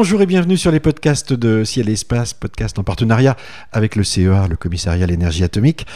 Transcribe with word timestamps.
Bonjour 0.00 0.22
et 0.22 0.26
bienvenue 0.26 0.56
sur 0.56 0.70
les 0.70 0.80
podcasts 0.80 1.34
de 1.34 1.62
Ciel 1.62 1.90
et 1.90 1.92
Espace, 1.92 2.32
podcast 2.32 2.78
en 2.78 2.82
partenariat 2.82 3.36
avec 3.70 3.96
le 3.96 4.02
CEA, 4.02 4.48
le 4.48 4.56
Commissariat 4.56 5.04
à 5.04 5.06
l'énergie 5.06 5.44
atomique. 5.44 5.86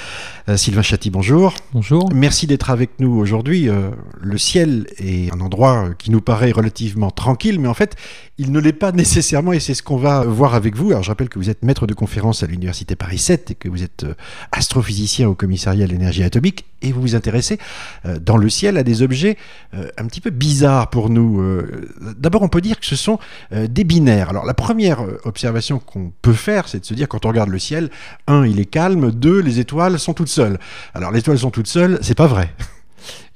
Euh, 0.51 0.59
Sylvain 0.59 0.83
Chatti, 0.83 1.09
bonjour. 1.09 1.55
Bonjour. 1.73 2.13
Merci 2.13 2.47
d'être 2.47 2.69
avec 2.69 3.01
nous 3.01 3.17
aujourd'hui. 3.19 3.71
Euh, 3.71 3.89
le 4.21 4.37
ciel 4.37 4.89
est 4.99 5.33
un 5.33 5.41
endroit 5.41 5.89
qui 5.97 6.11
nous 6.11 6.21
paraît 6.21 6.53
relativement 6.53 7.11
tranquille, 7.11 7.59
mais 7.59 7.67
en 7.67 7.73
fait, 7.73 7.97
il 8.37 8.53
ne 8.53 8.61
l'est 8.61 8.75
pas 8.75 8.93
nécessairement 8.93 9.55
et 9.55 9.59
c'est 9.59 9.73
ce 9.73 9.83
qu'on 9.83 9.97
va 9.97 10.23
voir 10.25 10.55
avec 10.55 10.77
vous. 10.77 10.91
Alors, 10.91 11.03
je 11.03 11.09
rappelle 11.09 11.31
que 11.31 11.39
vous 11.39 11.49
êtes 11.49 11.65
maître 11.65 11.87
de 11.87 11.95
conférence 11.95 12.43
à 12.43 12.47
l'Université 12.47 12.97
Paris 12.97 13.17
7 13.17 13.53
et 13.53 13.55
que 13.55 13.71
vous 13.71 13.83
êtes 13.83 14.05
euh, 14.05 14.13
astrophysicien 14.53 15.31
au 15.31 15.35
Commissariat 15.35 15.85
à 15.85 15.89
l'énergie 15.89 16.25
atomique 16.25 16.67
et 16.85 16.93
vous 16.93 17.01
vous 17.01 17.15
intéressez 17.17 17.59
euh, 18.07 18.19
dans 18.19 18.37
le 18.37 18.49
ciel 18.49 18.77
à 18.77 18.83
des 18.83 19.03
objets 19.03 19.37
euh, 19.75 19.89
un 19.99 20.07
petit 20.07 20.21
peu 20.21 20.31
bizarres 20.31 20.91
pour 20.91 21.11
nous. 21.11 21.41
Euh, 21.41 21.89
D'abord, 22.19 22.43
on 22.43 22.49
peut 22.49 22.61
dire 22.61 22.79
que 22.79 22.87
ce 22.87 22.97
sont 22.97 23.19
des 23.53 23.85
binaires. 23.85 24.31
Alors, 24.31 24.45
la 24.45 24.55
première 24.55 25.05
observation 25.25 25.79
qu'on 25.79 26.13
peut 26.23 26.33
faire, 26.33 26.69
c'est 26.69 26.81
de 26.81 26.85
se 26.85 26.95
dire 26.95 27.09
quand 27.09 27.25
on 27.25 27.29
regarde 27.29 27.49
le 27.49 27.59
ciel, 27.59 27.91
un, 28.27 28.47
il 28.47 28.61
est 28.61 28.65
calme, 28.65 29.11
deux, 29.11 29.41
les 29.41 29.59
étoiles 29.61 29.99
sont 29.99 30.15
toutes 30.15 30.29
seules. 30.29 30.59
Alors, 30.95 31.11
les 31.11 31.21
étoiles 31.21 31.39
sont 31.39 31.51
toutes 31.51 31.67
seules, 31.67 31.99
c'est 32.03 32.15
pas 32.17 32.27
vrai, 32.27 32.51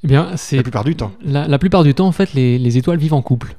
Eh 0.04 0.06
bien, 0.06 0.36
c'est 0.36 0.56
la 0.56 0.62
plupart 0.62 0.84
du 0.84 0.94
temps. 0.94 1.12
la, 1.24 1.48
la 1.48 1.58
plupart 1.58 1.82
du 1.82 1.94
temps, 1.94 2.06
en 2.06 2.12
fait, 2.12 2.32
les, 2.34 2.58
les 2.58 2.76
étoiles 2.78 2.98
vivent 2.98 3.14
en 3.14 3.22
couple. 3.22 3.54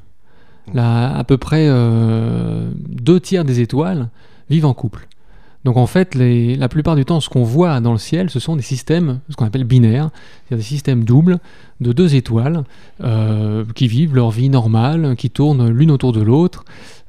Là, 0.73 1.16
à 1.17 1.23
peu 1.23 1.38
près 1.38 1.67
deux 1.67 3.19
tiers 3.19 3.44
des 3.44 3.59
étoiles 3.59 4.09
vivent 4.49 4.66
en 4.67 4.73
couple. 4.73 5.08
Donc 5.65 5.75
en 5.75 5.88
fait, 5.88 6.15
la 6.15 6.69
plupart 6.69 6.95
du 6.95 7.03
temps, 7.03 7.19
ce 7.19 7.29
qu'on 7.29 7.43
voit 7.43 7.81
dans 7.81 7.91
le 7.91 7.97
ciel, 7.97 8.29
ce 8.29 8.39
sont 8.39 8.55
des 8.55 8.61
systèmes, 8.61 9.19
ce 9.29 9.35
qu'on 9.35 9.45
appelle 9.45 9.65
binaires, 9.65 10.09
c'est-à-dire 10.47 10.63
des 10.63 10.69
systèmes 10.69 11.03
doubles 11.03 11.39
de 11.81 11.91
deux 11.91 12.15
étoiles 12.15 12.63
euh, 13.03 13.65
qui 13.75 13.87
vivent 13.87 14.15
leur 14.15 14.31
vie 14.31 14.49
normale, 14.49 15.15
qui 15.17 15.30
tournent 15.30 15.69
l'une 15.69 15.91
autour 15.91 16.13
de 16.13 16.21
l'autre. 16.21 16.63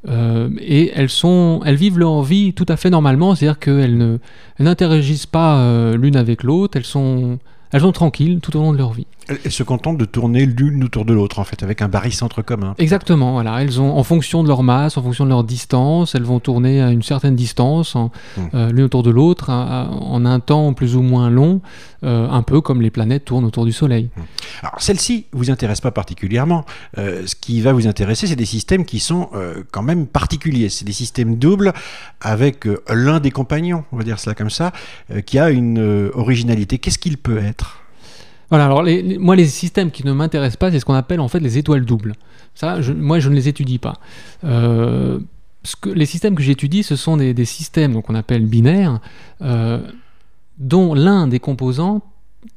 Euh, 0.09 0.49
et 0.59 0.91
elles, 0.95 1.11
sont, 1.11 1.61
elles 1.65 1.77
vivent 1.77 1.99
leur 1.99 2.23
vie 2.23 2.53
tout 2.53 2.67
à 2.69 2.77
fait 2.77 2.91
normalement, 2.91 3.35
c'est-à-dire 3.35 3.59
qu'elles 3.59 4.19
n'interagissent 4.59 5.27
pas 5.27 5.59
euh, 5.59 5.97
l'une 5.97 6.17
avec 6.17 6.43
l'autre, 6.43 6.77
elles 6.77 6.85
sont, 6.85 7.39
elles 7.71 7.83
sont 7.83 7.93
tranquilles 7.93 8.41
tout 8.41 8.57
au 8.57 8.61
long 8.61 8.73
de 8.73 8.79
leur 8.79 8.93
vie. 8.93 9.07
Elles 9.45 9.53
se 9.53 9.63
contentent 9.63 9.97
de 9.99 10.05
tourner 10.05 10.45
l'une 10.45 10.83
autour 10.85 11.05
de 11.05 11.15
l'autre, 11.15 11.39
en 11.39 11.45
fait, 11.45 11.63
avec 11.63 11.83
un 11.83 11.89
barycentre 11.89 12.45
commun. 12.45 12.75
Exactement, 12.79 13.33
voilà. 13.33 13.63
Elles 13.63 13.81
ont, 13.81 13.97
en 13.97 14.03
fonction 14.03 14.43
de 14.43 14.49
leur 14.49 14.63
masse, 14.65 14.97
en 14.97 15.03
fonction 15.03 15.25
de 15.25 15.31
leur 15.31 15.45
distance, 15.45 16.15
elles 16.17 16.25
vont 16.25 16.41
tourner 16.41 16.83
à 16.83 16.91
une 16.91 17.03
certaine 17.03 17.37
distance, 17.37 17.95
Mm. 17.95 18.09
euh, 18.55 18.73
l'une 18.73 18.83
autour 18.85 19.03
de 19.03 19.11
l'autre, 19.11 19.51
à- 19.51 19.89
en 19.91 20.25
un 20.27 20.41
temps 20.41 20.73
plus 20.75 20.97
ou 20.97 21.03
moins 21.03 21.31
long, 21.31 21.61
euh, 22.03 22.29
un 22.29 22.43
peu 22.43 22.61
comme 22.61 22.83
les 22.83 22.91
planètes 22.91 23.25
tournent 23.25 23.45
autour 23.45 23.65
du 23.65 23.73
Soleil. 23.73 24.11
Alors, 24.63 24.75
celle-ci 24.81 25.27
vous 25.33 25.51
intéresse 25.51 25.81
pas 25.81 25.91
particulièrement. 25.93 26.65
Euh, 26.99 27.23
ce 27.27 27.35
qui 27.37 27.61
va 27.61 27.73
vous 27.73 27.87
intéresser, 27.87 28.27
c'est 28.27 28.37
des 28.37 28.45
systèmes 28.45 28.85
qui 28.85 28.99
sont 29.01 29.29
quand 29.71 29.83
même 29.83 30.07
particuliers. 30.07 30.69
C'est 30.71 30.85
des 30.85 30.93
systèmes 30.93 31.37
doubles 31.37 31.73
avec 32.21 32.67
l'un 32.89 33.21
des 33.21 33.31
compagnons, 33.31 33.85
on 33.93 33.97
va 33.97 34.03
dire 34.03 34.19
cela 34.19 34.35
comme 34.35 34.51
ça, 34.51 34.73
qui 35.27 35.39
a 35.39 35.51
une 35.51 36.11
originalité. 36.15 36.79
Qu'est-ce 36.79 36.99
qu'il 36.99 37.17
peut 37.17 37.39
être? 37.39 37.77
Voilà, 38.51 38.65
alors 38.67 38.83
les- 38.83 39.01
les- 39.03 39.19
moi 39.19 39.37
les 39.37 39.47
systèmes 39.47 39.91
qui 39.91 40.05
ne 40.05 40.13
m'intéressent 40.13 40.57
pas, 40.57 40.71
c'est 40.71 40.81
ce 40.81 40.85
qu'on 40.85 40.95
appelle 40.95 41.21
en 41.21 41.29
fait 41.29 41.41
les 41.41 41.57
étoiles 41.59 41.85
doubles. 41.85 42.15
Ça, 42.55 42.81
je- 42.81 42.93
moi 42.93 43.19
je 43.21 43.29
ne 43.31 43.35
les 43.35 43.49
étudie 43.49 43.79
pas. 43.79 43.95
Euh, 44.45 45.21
ce 45.63 45.77
que, 45.77 45.89
les 45.91 46.07
systèmes 46.07 46.35
que 46.35 46.43
j'étudie, 46.43 46.83
ce 46.83 46.97
sont 46.97 47.17
des, 47.17 47.33
des 47.35 47.45
systèmes 47.45 47.93
donc 47.93 48.11
on 48.11 48.15
appelle 48.15 48.47
binaires, 48.47 49.01
euh, 49.43 49.79
dont 50.59 50.95
l'un 50.95 51.27
des 51.29 51.39
composants 51.39 52.03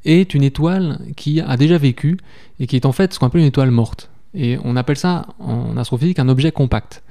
est 0.05 0.33
une 0.33 0.43
étoile 0.43 0.99
qui 1.15 1.41
a 1.41 1.57
déjà 1.57 1.77
vécu 1.77 2.17
et 2.59 2.67
qui 2.67 2.75
est 2.75 2.85
en 2.85 2.91
fait 2.91 3.13
ce 3.13 3.19
qu'on 3.19 3.27
appelle 3.27 3.41
une 3.41 3.47
étoile 3.47 3.71
morte. 3.71 4.09
Et 4.33 4.57
on 4.63 4.75
appelle 4.75 4.97
ça 4.97 5.27
en 5.39 5.77
astrophysique 5.77 6.17
un 6.19 6.27
objet 6.29 6.51
compact. 6.51 7.03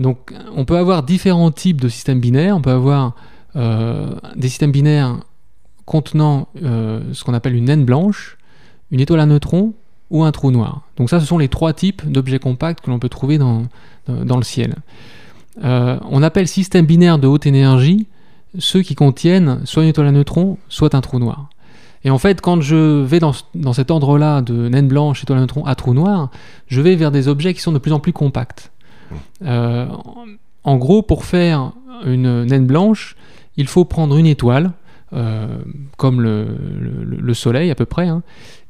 Donc 0.00 0.34
on 0.54 0.64
peut 0.64 0.76
avoir 0.76 1.02
différents 1.02 1.50
types 1.50 1.80
de 1.80 1.88
systèmes 1.88 2.20
binaires. 2.20 2.56
On 2.56 2.60
peut 2.60 2.70
avoir 2.72 3.14
euh, 3.56 4.14
des 4.36 4.48
systèmes 4.48 4.72
binaires 4.72 5.18
contenant 5.92 6.48
euh, 6.62 7.00
ce 7.12 7.22
qu'on 7.22 7.34
appelle 7.34 7.54
une 7.54 7.66
naine 7.66 7.84
blanche, 7.84 8.38
une 8.90 9.00
étoile 9.00 9.20
à 9.20 9.26
neutrons 9.26 9.74
ou 10.10 10.24
un 10.24 10.32
trou 10.32 10.50
noir. 10.50 10.82
Donc 10.96 11.10
ça, 11.10 11.20
ce 11.20 11.26
sont 11.26 11.38
les 11.38 11.48
trois 11.48 11.72
types 11.74 12.02
d'objets 12.10 12.38
compacts 12.38 12.80
que 12.82 12.90
l'on 12.90 12.98
peut 12.98 13.08
trouver 13.10 13.36
dans, 13.38 13.62
le 14.08 14.42
ciel. 14.42 14.74
Euh, 15.62 15.98
on 16.10 16.22
appelle 16.22 16.48
système 16.48 16.86
binaire 16.86 17.18
de 17.18 17.26
haute 17.26 17.44
énergie 17.46 18.06
ceux 18.58 18.82
qui 18.82 18.94
contiennent 18.94 19.60
soit 19.64 19.82
une 19.82 19.90
étoile 19.90 20.06
à 20.08 20.12
neutrons, 20.12 20.58
soit 20.68 20.94
un 20.94 21.00
trou 21.00 21.18
noir. 21.18 21.48
Et 22.04 22.10
en 22.10 22.18
fait, 22.18 22.40
quand 22.40 22.60
je 22.60 23.02
vais 23.02 23.18
dans, 23.20 23.32
ce- 23.32 23.44
dans 23.54 23.72
cet 23.72 23.90
ordre-là 23.90 24.42
de 24.42 24.68
naine 24.68 24.88
blanche, 24.88 25.22
étoile 25.22 25.38
à 25.38 25.40
neutrons 25.42 25.64
à 25.64 25.74
trou 25.74 25.94
noir, 25.94 26.30
je 26.68 26.80
vais 26.80 26.96
vers 26.96 27.10
des 27.10 27.28
objets 27.28 27.54
qui 27.54 27.60
sont 27.60 27.72
de 27.72 27.78
plus 27.78 27.92
en 27.92 28.00
plus 28.00 28.12
compacts. 28.12 28.72
Euh, 29.44 29.86
en- 30.64 30.76
gros, 30.76 31.02
pour 31.02 31.24
faire 31.24 31.72
une 32.04 32.44
naine 32.44 32.66
blanche, 32.66 33.14
il 33.56 33.66
faut 33.68 33.84
prendre 33.84 34.16
une 34.16 34.26
étoile, 34.26 34.72
comme 35.96 36.20
le, 36.20 36.46
le- 36.80 37.20
le 37.20 37.34
Soleil 37.34 37.70
à 37.70 37.74
peu 37.74 37.84
près, 37.86 38.08
hein, 38.08 38.22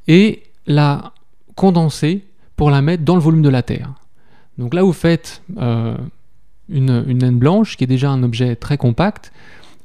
et 0.09 0.43
la 0.67 1.13
condenser 1.55 2.25
pour 2.57 2.71
la 2.71 2.83
mettre 2.83 3.05
dans 3.05 3.15
le 3.15 3.21
volume 3.21 3.43
de 3.43 3.49
la 3.49 3.63
Terre. 3.63 3.93
Donc 4.59 4.75
là, 4.75 4.83
vous 4.83 4.93
faites 4.93 5.43
euh, 5.59 5.97
une, 6.69 7.05
une 7.07 7.19
naine 7.19 7.39
blanche, 7.39 7.77
qui 7.77 7.85
est 7.85 7.87
déjà 7.87 8.11
un 8.11 8.23
objet 8.23 8.57
très 8.57 8.77
compact. 8.77 9.33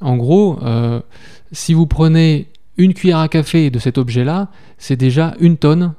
En 0.02 0.18
gros, 0.18 0.60
euh, 0.64 1.00
si 1.52 1.74
vous 1.74 1.88
prenez 1.88 2.48
une 2.78 2.94
cuillère 2.94 3.20
à 3.20 3.28
café 3.30 3.70
de 3.70 3.80
cet 3.80 3.98
objet-là, 3.98 4.50
c'est 4.78 4.96
déjà 4.98 5.36
une 5.40 5.58
tonne 5.58 5.94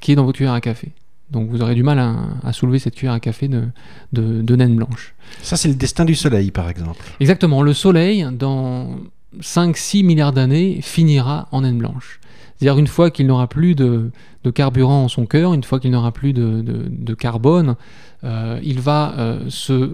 qui 0.00 0.12
est 0.12 0.14
dans 0.16 0.24
votre 0.24 0.36
cuillère 0.36 0.52
à 0.54 0.60
café. 0.60 0.92
Donc 1.30 1.48
vous 1.50 1.60
aurez 1.62 1.74
du 1.74 1.82
mal 1.82 1.98
à, 1.98 2.16
à 2.42 2.52
soulever 2.52 2.78
cette 2.78 2.94
cuillère 2.94 3.14
à 3.14 3.20
café 3.20 3.48
de, 3.48 3.64
de, 4.12 4.42
de 4.42 4.56
naine 4.56 4.76
blanche. 4.76 5.14
Ça, 5.42 5.56
c'est 5.56 5.68
le 5.68 5.74
destin 5.74 6.04
du 6.04 6.14
Soleil, 6.14 6.50
par 6.50 6.68
exemple. 6.68 7.04
Exactement, 7.20 7.62
le 7.62 7.74
Soleil, 7.74 8.26
dans 8.32 8.98
5-6 9.40 10.04
milliards 10.04 10.32
d'années, 10.32 10.80
finira 10.82 11.48
en 11.52 11.62
naine 11.62 11.78
blanche. 11.78 12.20
C'est-à-dire 12.58 12.78
une 12.78 12.86
fois 12.86 13.10
qu'il 13.10 13.26
n'aura 13.26 13.46
plus 13.46 13.74
de, 13.74 14.10
carburant 14.54 15.04
en 15.04 15.08
son 15.08 15.26
cœur, 15.26 15.54
une 15.54 15.62
fois 15.62 15.78
qu'il 15.78 15.90
n'aura 15.90 16.12
plus 16.12 16.32
de, 16.32 17.14
carbone, 17.14 17.76
euh, 18.24 18.58
il 18.62 18.80
va 18.80 19.14
euh, 19.18 19.40
se 19.48 19.92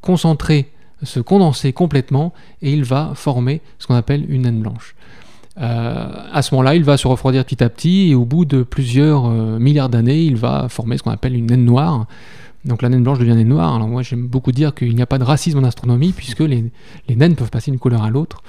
concentrer, 0.00 0.70
se 1.02 1.20
condenser 1.20 1.72
complètement 1.72 2.32
et 2.62 2.72
il 2.72 2.84
va 2.84 3.12
former 3.14 3.60
ce 3.78 3.86
qu'on 3.86 3.94
appelle 3.94 4.24
une 4.30 4.42
naine 4.42 4.60
blanche. 4.60 4.94
Euh, 5.60 6.06
à 6.32 6.40
ce 6.40 6.54
moment-là, 6.54 6.76
il 6.76 6.84
va 6.84 6.96
se 6.96 7.06
refroidir 7.06 7.44
petit 7.44 7.62
à 7.62 7.68
petit 7.68 8.10
et 8.10 8.14
au 8.14 8.24
bout 8.24 8.46
de 8.46 8.62
plusieurs 8.62 9.28
milliards 9.28 9.90
d'années, 9.90 10.22
il 10.22 10.36
va 10.36 10.68
former 10.70 10.96
ce 10.96 11.02
qu'on 11.02 11.10
appelle 11.10 11.36
une 11.36 11.46
naine 11.46 11.64
noire. 11.64 12.06
Donc 12.64 12.82
la 12.82 12.88
naine 12.88 13.02
blanche 13.02 13.18
devient 13.18 13.34
naine 13.34 13.48
noire. 13.48 13.74
Alors 13.74 13.88
moi 13.88 14.02
j'aime 14.02 14.26
beaucoup 14.26 14.52
dire 14.52 14.74
qu'il 14.74 14.94
n'y 14.94 15.02
a 15.02 15.06
pas 15.06 15.18
de 15.18 15.24
racisme 15.24 15.58
en 15.58 15.64
astronomie 15.64 16.12
puisque 16.12 16.40
les, 16.40 16.64
les 17.08 17.16
naines 17.16 17.34
peuvent 17.34 17.50
passer 17.50 17.70
d'une 17.70 17.80
couleur 17.80 18.02
à 18.02 18.10
l'autre. 18.10 18.42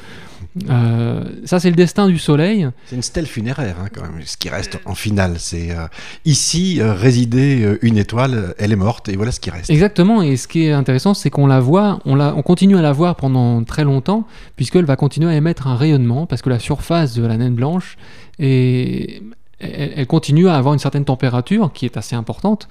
Euh, 0.69 1.23
ça 1.45 1.59
c'est 1.59 1.69
le 1.69 1.75
destin 1.75 2.07
du 2.07 2.19
Soleil. 2.19 2.67
C'est 2.85 2.95
une 2.95 3.01
stèle 3.01 3.25
funéraire, 3.25 3.77
hein, 3.81 3.87
quand 3.91 4.03
même, 4.03 4.21
ce 4.23 4.37
qui 4.37 4.49
reste 4.49 4.79
en 4.85 4.93
finale. 4.93 5.35
C'est 5.39 5.71
euh, 5.71 5.87
ici 6.25 6.79
euh, 6.79 6.93
résidait 6.93 7.63
euh, 7.63 7.79
une 7.81 7.97
étoile, 7.97 8.53
elle 8.59 8.71
est 8.71 8.75
morte, 8.75 9.09
et 9.09 9.15
voilà 9.15 9.31
ce 9.31 9.39
qui 9.39 9.49
reste. 9.49 9.71
Exactement. 9.71 10.21
Et 10.21 10.37
ce 10.37 10.47
qui 10.47 10.65
est 10.65 10.71
intéressant, 10.71 11.15
c'est 11.15 11.31
qu'on 11.31 11.47
la 11.47 11.59
voit, 11.59 11.99
on, 12.05 12.13
la, 12.13 12.35
on 12.35 12.43
continue 12.43 12.77
à 12.77 12.83
la 12.83 12.91
voir 12.91 13.15
pendant 13.15 13.63
très 13.63 13.83
longtemps 13.83 14.27
puisqu'elle 14.55 14.85
va 14.85 14.95
continuer 14.95 15.31
à 15.31 15.35
émettre 15.35 15.65
un 15.65 15.75
rayonnement 15.75 16.27
parce 16.27 16.43
que 16.43 16.51
la 16.51 16.59
surface 16.59 17.15
de 17.15 17.25
la 17.25 17.37
naine 17.37 17.55
blanche 17.55 17.97
est, 18.37 19.23
elle, 19.59 19.93
elle 19.95 20.07
continue 20.07 20.49
à 20.49 20.55
avoir 20.55 20.75
une 20.75 20.79
certaine 20.79 21.05
température 21.05 21.73
qui 21.73 21.85
est 21.85 21.97
assez 21.97 22.15
importante. 22.15 22.67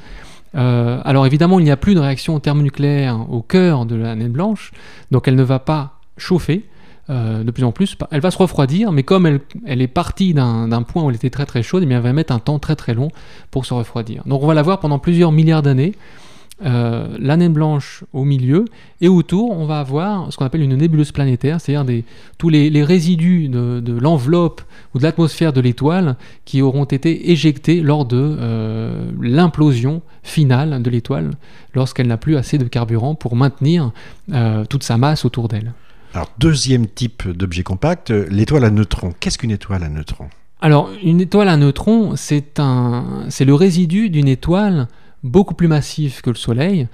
Euh, 0.55 1.01
alors 1.05 1.27
évidemment, 1.27 1.59
il 1.59 1.65
n'y 1.65 1.71
a 1.71 1.77
plus 1.77 1.95
de 1.95 2.01
réaction 2.01 2.39
thermonucléaire 2.41 3.27
au 3.31 3.43
cœur 3.43 3.87
de 3.87 3.97
la 3.97 4.15
naine 4.15 4.33
blanche, 4.33 4.73
donc 5.11 5.29
elle 5.29 5.37
ne 5.37 5.43
va 5.43 5.59
pas 5.59 5.99
chauffer 6.17 6.65
euh, 7.11 7.43
de 7.43 7.51
plus 7.51 7.65
en 7.65 7.73
plus. 7.73 7.97
Elle 8.11 8.21
va 8.21 8.31
se 8.31 8.39
refroidir, 8.39 8.93
mais 8.93 9.03
comme 9.03 9.27
elle, 9.27 9.83
est 9.83 9.89
partie 9.89 10.35
d'un 10.35 10.83
point 10.83 11.03
où 11.03 11.11
elle 11.11 11.17
était 11.17 11.31
très 11.31 11.47
très 11.47 11.63
chaude, 11.63 11.85
eh 11.89 11.93
elle 11.93 12.01
va 12.01 12.13
mettre 12.13 12.33
un 12.33 12.39
temps 12.39 12.59
très 12.59 12.77
très 12.77 12.95
long 12.95 13.11
pour 13.51 13.67
se 13.67 13.75
refroidir. 13.75 14.23
Donc 14.27 14.43
on 14.43 14.47
va 14.47 14.55
la 14.55 14.63
voir 14.63 14.81
pendant 14.81 14.99
plusieurs 14.99 15.33
milliards 15.33 15.63
d'années. 15.63 15.95
Euh, 16.65 17.17
la 17.19 17.37
naine 17.37 17.53
blanche 17.53 18.05
au 18.13 18.25
milieu 18.25 18.67
et 19.01 19.09
autour 19.09 19.51
on 19.51 19.67
va 19.67 19.81
avoir 19.81 20.33
ce 20.33 20.37
qu'on 20.37 20.45
appelle 20.45 20.63
une 20.63 20.77
nébuleuse 20.77 21.11
planétaire, 21.11 21.61
c'est-à-dire 21.61 22.05
tous 22.39 22.51
les, 22.51 22.71
les 22.71 22.85
résidus 22.85 23.49
de, 23.49 23.81
de 23.81 23.93
l'enveloppe 23.99 24.63
ou 24.95 24.99
de 24.99 25.03
l'atmosphère 25.03 25.53
de 25.53 25.61
l'étoile 25.61 26.17
qui 26.45 26.63
auront 26.63 26.85
été 26.85 27.33
éjectés 27.33 27.81
lors 27.81 28.05
de 28.05 28.37
euh, 28.39 29.11
l'implosion 29.21 30.03
finale 30.23 30.81
de 30.83 30.91
l'étoile 30.91 31.33
lorsqu'elle 31.75 32.07
n'a 32.07 32.17
plus 32.17 32.37
assez 32.37 32.59
de 32.59 32.65
carburant 32.65 33.17
pour 33.17 33.35
maintenir 33.35 33.91
euh, 34.33 34.65
toute 34.65 34.85
sa 34.85 34.99
masse 34.99 35.25
autour 35.25 35.49
d'elle. 35.49 35.73
Alors, 36.15 36.29
deuxième 36.39 36.87
type 36.87 37.29
d'objet 37.29 37.65
compact, 37.65 38.11
euh, 38.11 38.27
l'étoile 38.31 38.65
à 38.65 38.71
neutrons. 38.71 39.15
Qu'est-ce 39.19 39.39
qu'une 39.39 39.51
étoile 39.51 39.83
à 39.83 39.89
neutrons? 39.89 40.29
Alors, 40.61 40.91
une 41.03 41.21
étoile 41.21 41.49
à 41.49 41.57
neutrons, 41.57 42.15
c'est 42.15 42.61
un, 42.61 43.25
c'est 43.31 43.45
le 43.45 43.55
résidu 43.55 44.11
d'une 44.11 44.29
étoile 44.29 44.87
beaucoup 45.23 45.55
plus 45.55 45.69
massive 45.69 46.21
que 46.21 46.31
le 46.31 46.37
Soleil. 46.37 46.89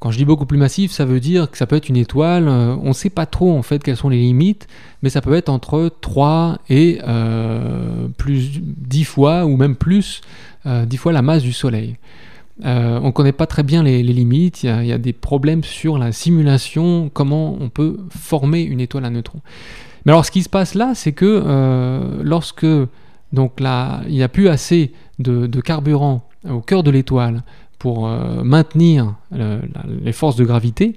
Quand 0.00 0.10
je 0.10 0.18
dis 0.18 0.24
beaucoup 0.24 0.44
plus 0.44 0.58
massif, 0.58 0.92
ça 0.92 1.04
veut 1.04 1.20
dire 1.20 1.50
que 1.50 1.56
ça 1.56 1.66
peut 1.66 1.76
être 1.76 1.88
une 1.88 1.96
étoile, 1.96 2.46
euh, 2.46 2.76
on 2.82 2.88
ne 2.88 2.92
sait 2.92 3.10
pas 3.10 3.26
trop 3.26 3.56
en 3.56 3.62
fait 3.62 3.82
quelles 3.82 3.96
sont 3.96 4.10
les 4.10 4.18
limites, 4.18 4.68
mais 5.02 5.08
ça 5.08 5.22
peut 5.22 5.34
être 5.34 5.48
entre 5.48 5.90
3 6.00 6.58
et 6.68 7.00
euh, 7.06 8.08
plus 8.18 8.60
10 8.60 9.04
fois 9.04 9.46
ou 9.46 9.56
même 9.56 9.76
plus, 9.76 10.20
euh, 10.66 10.84
10 10.84 10.96
fois 10.98 11.12
la 11.12 11.22
masse 11.22 11.42
du 11.42 11.52
Soleil. 11.52 11.96
on 12.62 13.00
ne 13.00 13.10
connaît 13.12 13.32
pas 13.32 13.46
très 13.46 13.62
bien 13.62 13.82
les, 13.82 14.02
limites, 14.02 14.64
il 14.64 14.84
y, 14.84 14.92
a, 14.92 14.98
des 14.98 15.12
problèmes 15.12 15.64
sur 15.64 15.96
la 15.96 16.12
simulation, 16.12 17.10
comment 17.12 17.56
on 17.58 17.70
peut 17.70 17.98
former 18.10 18.62
une 18.62 18.80
étoile 18.80 19.06
à 19.06 19.10
neutrons. 19.10 19.40
Mais 20.04 20.12
alors 20.12 20.26
ce 20.26 20.30
qui 20.30 20.42
se 20.42 20.50
passe 20.50 20.74
là, 20.74 20.92
c'est 20.94 21.12
que 21.12 22.20
lorsque 22.22 22.66
donc 23.34 23.58
là, 23.58 24.02
il 24.06 24.14
n'y 24.14 24.22
a 24.22 24.28
plus 24.28 24.48
assez 24.48 24.92
de, 25.18 25.60
carburant 25.60 26.28
au 26.48 26.60
cœur 26.60 26.82
de 26.82 26.90
l'étoile 26.90 27.42
pour 27.78 28.08
maintenir 28.08 29.14
les 29.32 30.12
forces 30.12 30.36
de 30.36 30.44
gravité, 30.44 30.96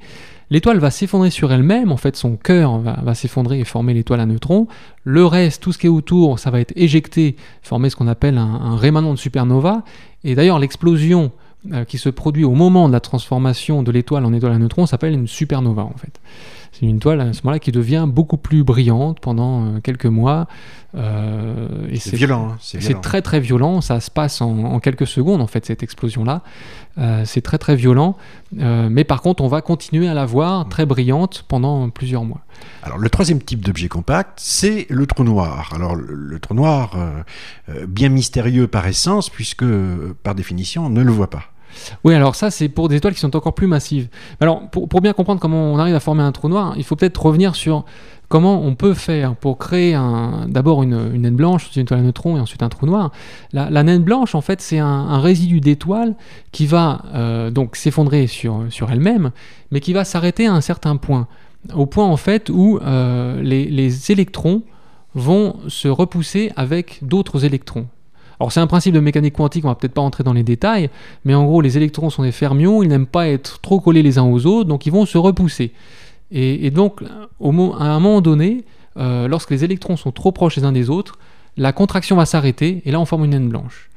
L'étoile 0.49 0.79
va 0.79 0.91
s'effondrer 0.91 1.29
sur 1.29 1.51
elle-même, 1.51 1.91
en 1.91 1.97
fait 1.97 2.15
son 2.15 2.37
cœur 2.37 2.79
va, 2.79 3.13
s'effondrer 3.15 3.59
et 3.59 3.65
former 3.65 3.93
l'étoile 3.93 4.21
à 4.21 4.25
neutrons. 4.25 4.67
Le 5.03 5.25
reste, 5.25 5.61
tout 5.61 5.73
ce 5.73 5.77
qui 5.77 5.87
est 5.87 5.89
autour, 5.89 6.39
ça 6.39 6.51
va 6.51 6.61
être 6.61 6.71
éjecté, 6.77 7.35
former 7.61 7.89
ce 7.89 7.97
qu'on 7.97 8.07
appelle 8.07 8.37
un, 8.37 8.77
rémanent 8.77 9.13
de 9.13 9.19
supernova. 9.19 9.83
Et 10.23 10.35
d'ailleurs 10.35 10.59
l'explosion 10.59 11.31
euh, 11.73 11.83
qui 11.83 11.97
se 11.97 12.07
produit 12.07 12.45
au 12.45 12.53
moment 12.53 12.87
de 12.87 12.93
la 12.93 13.01
transformation 13.01 13.83
de 13.83 13.91
l'étoile 13.91 14.23
en 14.23 14.31
étoile 14.31 14.53
à 14.53 14.57
neutrons 14.57 14.85
s'appelle 14.85 15.13
une 15.13 15.27
supernova 15.27 15.83
en 15.83 15.95
fait. 15.97 16.21
C'est 16.71 16.85
une 16.85 16.97
étoile 16.97 17.21
à 17.21 17.33
ce 17.33 17.41
moment-là 17.43 17.59
qui 17.59 17.71
devient 17.71 18.05
beaucoup 18.07 18.37
plus 18.37 18.63
brillante 18.63 19.19
pendant 19.19 19.65
euh, 19.65 19.79
quelques 19.81 20.05
mois. 20.05 20.47
Euh, 20.95 21.87
c'est 21.99 22.15
violent. 22.15 22.51
Hein, 22.51 22.57
c'est 22.59 23.01
très 23.01 23.21
très 23.21 23.39
violent. 23.39 23.81
Ça 23.81 23.99
se 23.99 24.09
passe 24.09 24.41
en, 24.41 24.79
quelques 24.79 25.07
secondes 25.07 25.41
en 25.41 25.47
fait 25.47 25.65
cette 25.65 25.83
explosion-là. 25.83 26.41
Euh, 26.97 27.23
c'est 27.25 27.41
très 27.41 27.57
très 27.57 27.75
violent. 27.75 28.17
mais 28.51 29.03
par 29.03 29.21
contre, 29.21 29.43
on 29.43 29.47
va 29.47 29.61
continuer 29.61 30.07
à 30.07 30.13
la 30.13 30.25
voir 30.25 30.65
mm. 30.65 30.69
très 30.69 30.85
brillante 30.85 31.45
pendant 31.47 31.89
plusieurs 31.89 32.23
mois. 32.23 32.41
Alors 32.83 32.97
le 32.97 33.09
troisième 33.09 33.41
type 33.41 33.63
d'objet 33.63 33.87
compact, 33.87 34.39
c'est 34.41 34.87
le 34.89 35.05
trou 35.05 35.23
noir. 35.23 35.71
Alors 35.75 35.95
le, 35.95 36.39
trou 36.39 36.53
noir, 36.53 36.97
bien 37.87 38.09
mystérieux 38.09 38.67
par 38.67 38.87
essence, 38.87 39.29
puisque 39.29 39.65
par 40.23 40.35
définition, 40.35 40.85
on 40.85 40.89
ne 40.89 41.03
le 41.03 41.11
voit 41.11 41.29
pas. 41.29 41.43
Oui, 42.03 42.13
alors 42.13 42.35
ça, 42.35 42.51
c'est 42.51 42.69
pour 42.69 42.89
des 42.89 42.97
étoiles 42.97 43.13
qui 43.13 43.19
sont 43.19 43.35
encore 43.35 43.53
plus 43.53 43.67
massives. 43.67 44.07
Alors, 44.39 44.69
pour, 44.69 45.01
bien 45.01 45.13
comprendre 45.13 45.39
comment 45.39 45.71
on 45.73 45.77
arrive 45.77 45.95
à 45.95 45.99
former 45.99 46.23
un 46.23 46.31
trou 46.31 46.49
noir, 46.49 46.73
il 46.77 46.83
faut 46.83 46.95
peut-être 46.95 47.23
revenir 47.25 47.55
sur 47.55 47.85
comment 48.29 48.61
on 48.61 48.75
peut 48.75 48.93
faire 48.93 49.35
pour 49.35 49.57
créer 49.57 49.97
d'abord 50.47 50.83
une, 50.83 51.13
naine 51.13 51.35
blanche, 51.35 51.69
une 51.75 51.83
étoile 51.83 52.01
à 52.01 52.03
neutrons 52.03 52.37
et 52.37 52.39
ensuite 52.39 52.61
un 52.63 52.69
trou 52.69 52.85
noir. 52.85 53.11
La, 53.53 53.83
naine 53.83 54.03
blanche, 54.03 54.35
en 54.35 54.41
fait, 54.41 54.61
c'est 54.61 54.79
un, 54.79 55.19
résidu 55.19 55.61
d'étoile 55.61 56.15
qui 56.51 56.65
va 56.65 57.03
euh, 57.13 57.49
donc 57.51 57.75
s'effondrer 57.75 58.27
sur, 58.27 58.65
sur 58.69 58.91
elle-même, 58.91 59.31
mais 59.71 59.79
qui 59.79 59.93
va 59.93 60.03
s'arrêter 60.03 60.47
à 60.47 60.53
un 60.53 60.61
certain 60.61 60.97
point. 60.97 61.27
Au 61.73 61.85
point, 61.85 62.05
en 62.05 62.17
fait, 62.17 62.49
où 62.49 62.79
euh, 62.81 63.41
les 63.41 64.11
électrons 64.11 64.63
vont 65.15 65.57
se 65.67 65.87
repousser 65.87 66.51
avec 66.55 66.99
d'autres 67.01 67.43
électrons. 67.43 67.87
Alors 68.39 68.51
c'est 68.51 68.59
un 68.59 68.67
principe 68.67 68.93
de 68.93 68.99
mécanique 68.99 69.33
quantique, 69.33 69.65
on 69.65 69.69
va 69.69 69.75
peut-être 69.75 69.93
pas 69.93 70.01
entrer 70.01 70.23
dans 70.23 70.33
les 70.33 70.43
détails, 70.43 70.89
mais 71.25 71.33
en 71.33 71.45
gros 71.45 71.61
les 71.61 71.77
électrons 71.77 72.09
sont 72.09 72.23
des 72.23 72.31
fermions, 72.31 72.83
ils 72.83 72.89
n'aiment 72.89 73.07
pas 73.07 73.27
être 73.27 73.59
trop 73.61 73.79
collés 73.79 74.03
les 74.03 74.19
uns 74.19 74.25
aux 74.25 74.45
autres, 74.45 74.69
donc 74.69 74.85
ils 74.85 74.91
vont 74.91 75.05
se 75.05 75.17
repousser. 75.17 75.73
Et, 76.29 76.71
donc 76.71 77.01
au, 77.39 77.51
à 77.79 77.85
un 77.85 77.99
moment 77.99 78.21
donné, 78.21 78.65
euh, 78.97 79.27
lorsque 79.27 79.51
les 79.51 79.63
électrons 79.63 79.95
sont 79.95 80.11
trop 80.11 80.31
proches 80.31 80.57
les 80.57 80.65
uns 80.65 80.71
des 80.71 80.89
autres, 80.89 81.17
la 81.55 81.71
contraction 81.71 82.15
va 82.15 82.25
s'arrêter 82.25 82.81
et 82.85 82.91
là 82.91 82.99
on 82.99 83.05
forme 83.05 83.25
une 83.25 83.31
naine 83.31 83.49
blanche. 83.49 83.89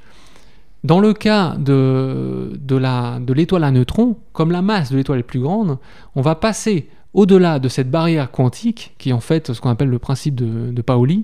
Dans 0.84 1.00
le 1.00 1.12
cas 1.12 1.56
de, 1.58 2.58
de 2.64 3.32
l'étoile 3.34 3.64
à 3.64 3.70
neutrons, 3.70 4.16
comme 4.32 4.50
la 4.50 4.62
masse 4.62 4.90
de 4.90 4.96
l'étoile 4.96 5.18
est 5.18 5.24
plus 5.24 5.40
grande, 5.40 5.76
on 6.14 6.22
va 6.22 6.34
passer 6.34 6.88
au-delà 7.12 7.58
de 7.58 7.68
cette 7.68 7.90
barrière 7.90 8.30
quantique, 8.30 8.94
qui 8.98 9.10
est 9.10 9.12
en 9.12 9.20
fait 9.20 9.52
ce 9.52 9.60
qu'on 9.60 9.68
appelle 9.68 9.88
le 9.90 9.98
principe 9.98 10.36
de, 10.36 10.70
de 10.70 10.82
Pauli, 10.82 11.22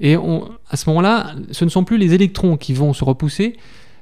et 0.00 0.14
à 0.14 0.76
ce 0.76 0.88
moment-là, 0.90 1.34
ce 1.50 1.64
ne 1.64 1.70
sont 1.70 1.84
plus 1.84 1.98
les 1.98 2.14
électrons 2.14 2.56
qui 2.56 2.72
vont 2.72 2.92
se 2.92 3.04
repousser, 3.04 3.56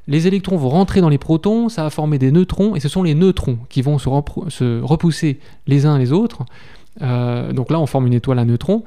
les 0.09 0.27
électrons 0.27 0.57
vont 0.57 0.69
rentrer 0.69 1.01
dans 1.01 1.09
les 1.09 1.19
protons, 1.19 1.69
ça 1.69 1.83
va 1.83 1.91
former 1.91 2.19
des 2.19 2.31
neutrons, 2.31 2.77
et 2.77 2.81
ce 2.81 2.89
sont 2.89 3.03
les 3.03 3.15
neutrons 3.15 3.59
qui 3.69 3.83
vont 3.83 3.99
se, 3.99 4.81
repousser 4.83 5.41
les 5.67 5.87
uns 5.87 5.99
les 5.99 6.13
autres. 6.13 6.45
Euh, 7.03 7.53
donc 7.53 7.71
là, 7.71 7.81
on 7.81 7.87
forme 7.87 8.07
une 8.07 8.15
étoile 8.15 8.39
à 8.39 8.45
neutrons. 8.45 8.85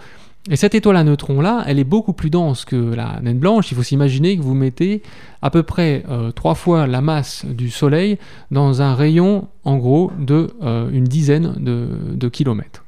Et 0.50 0.56
cette 0.56 0.73
étoile 0.73 0.95
à 0.95 1.03
neutrons-là, 1.03 1.65
elle 1.67 1.77
est 1.77 1.83
beaucoup 1.83 2.13
plus 2.13 2.29
dense 2.29 2.63
que 2.63 2.77
la 2.77 3.19
naine 3.21 3.38
blanche. 3.38 3.69
Il 3.71 3.75
faut 3.75 3.83
s'imaginer 3.83 4.38
que 4.38 4.41
vous 4.41 4.53
mettez 4.53 5.03
à 5.41 5.50
peu 5.50 5.63
près 5.63 6.03
euh, 6.09 6.31
trois 6.31 6.56
fois 6.56 6.88
la 6.88 7.01
masse 7.01 7.45
du 7.45 7.69
Soleil 7.69 8.17
dans 8.50 8.81
un 8.81 8.95
rayon, 8.95 9.50
en 9.65 9.77
gros, 9.77 10.11
de 10.17 10.51
euh, 10.63 10.89
une 10.91 11.03
dizaine 11.03 11.56
de 11.59 12.29
kilomètres. 12.29 12.85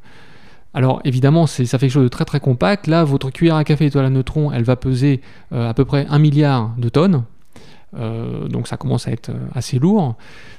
Alors 0.73 1.01
évidemment, 1.03 1.47
ça 1.47 1.65
fait 1.65 1.77
quelque 1.79 1.91
chose 1.91 2.03
de 2.03 2.09
très 2.09 2.25
très 2.25 2.39
compact. 2.39 2.88
Là, 2.88 3.03
votre 3.03 3.29
cuillère 3.29 3.56
à 3.56 3.63
café 3.63 3.85
étoile 3.85 4.06
à 4.06 4.09
neutrons, 4.09 4.51
elle 4.51 4.63
va 4.63 4.75
peser 4.75 5.21
euh, 5.51 5.69
à 5.69 5.73
peu 5.73 5.85
près 5.85 6.06
un 6.09 6.19
milliard 6.19 6.73
de 6.77 6.89
tonnes. 6.89 7.23
Euh, 7.97 8.47
donc 8.47 8.69
ça 8.69 8.77
commence 8.77 9.07
à 9.07 9.12
être 9.12 9.29
euh, 9.29 9.47
assez 9.53 9.77
lourd. 9.77 10.15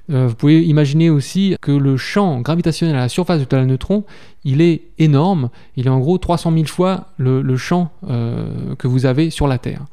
vous 0.09 0.35
pouvez 0.35 0.63
imaginer 0.65 1.09
aussi 1.09 1.57
que 1.63 1.73
le 1.73 1.97
champ 1.97 2.41
gravitationnel 2.43 2.95
à 2.95 3.01
la 3.01 3.09
surface 3.09 3.39
de 3.39 3.45
l'étoile 3.45 3.63
à 3.63 3.67
neutrons, 3.67 4.05
il 4.45 4.61
est 4.61 4.83
énorme. 4.99 5.49
Il 5.77 5.87
est 5.87 5.91
en 5.91 5.99
gros 5.99 6.19
300 6.19 6.53
000 6.53 6.67
fois 6.67 7.07
le 7.17 7.57
champ 7.57 7.91
que 8.03 8.87
vous 8.87 9.07
avez 9.07 9.31
sur 9.31 9.47
la 9.47 9.57
Terre. 9.57 9.87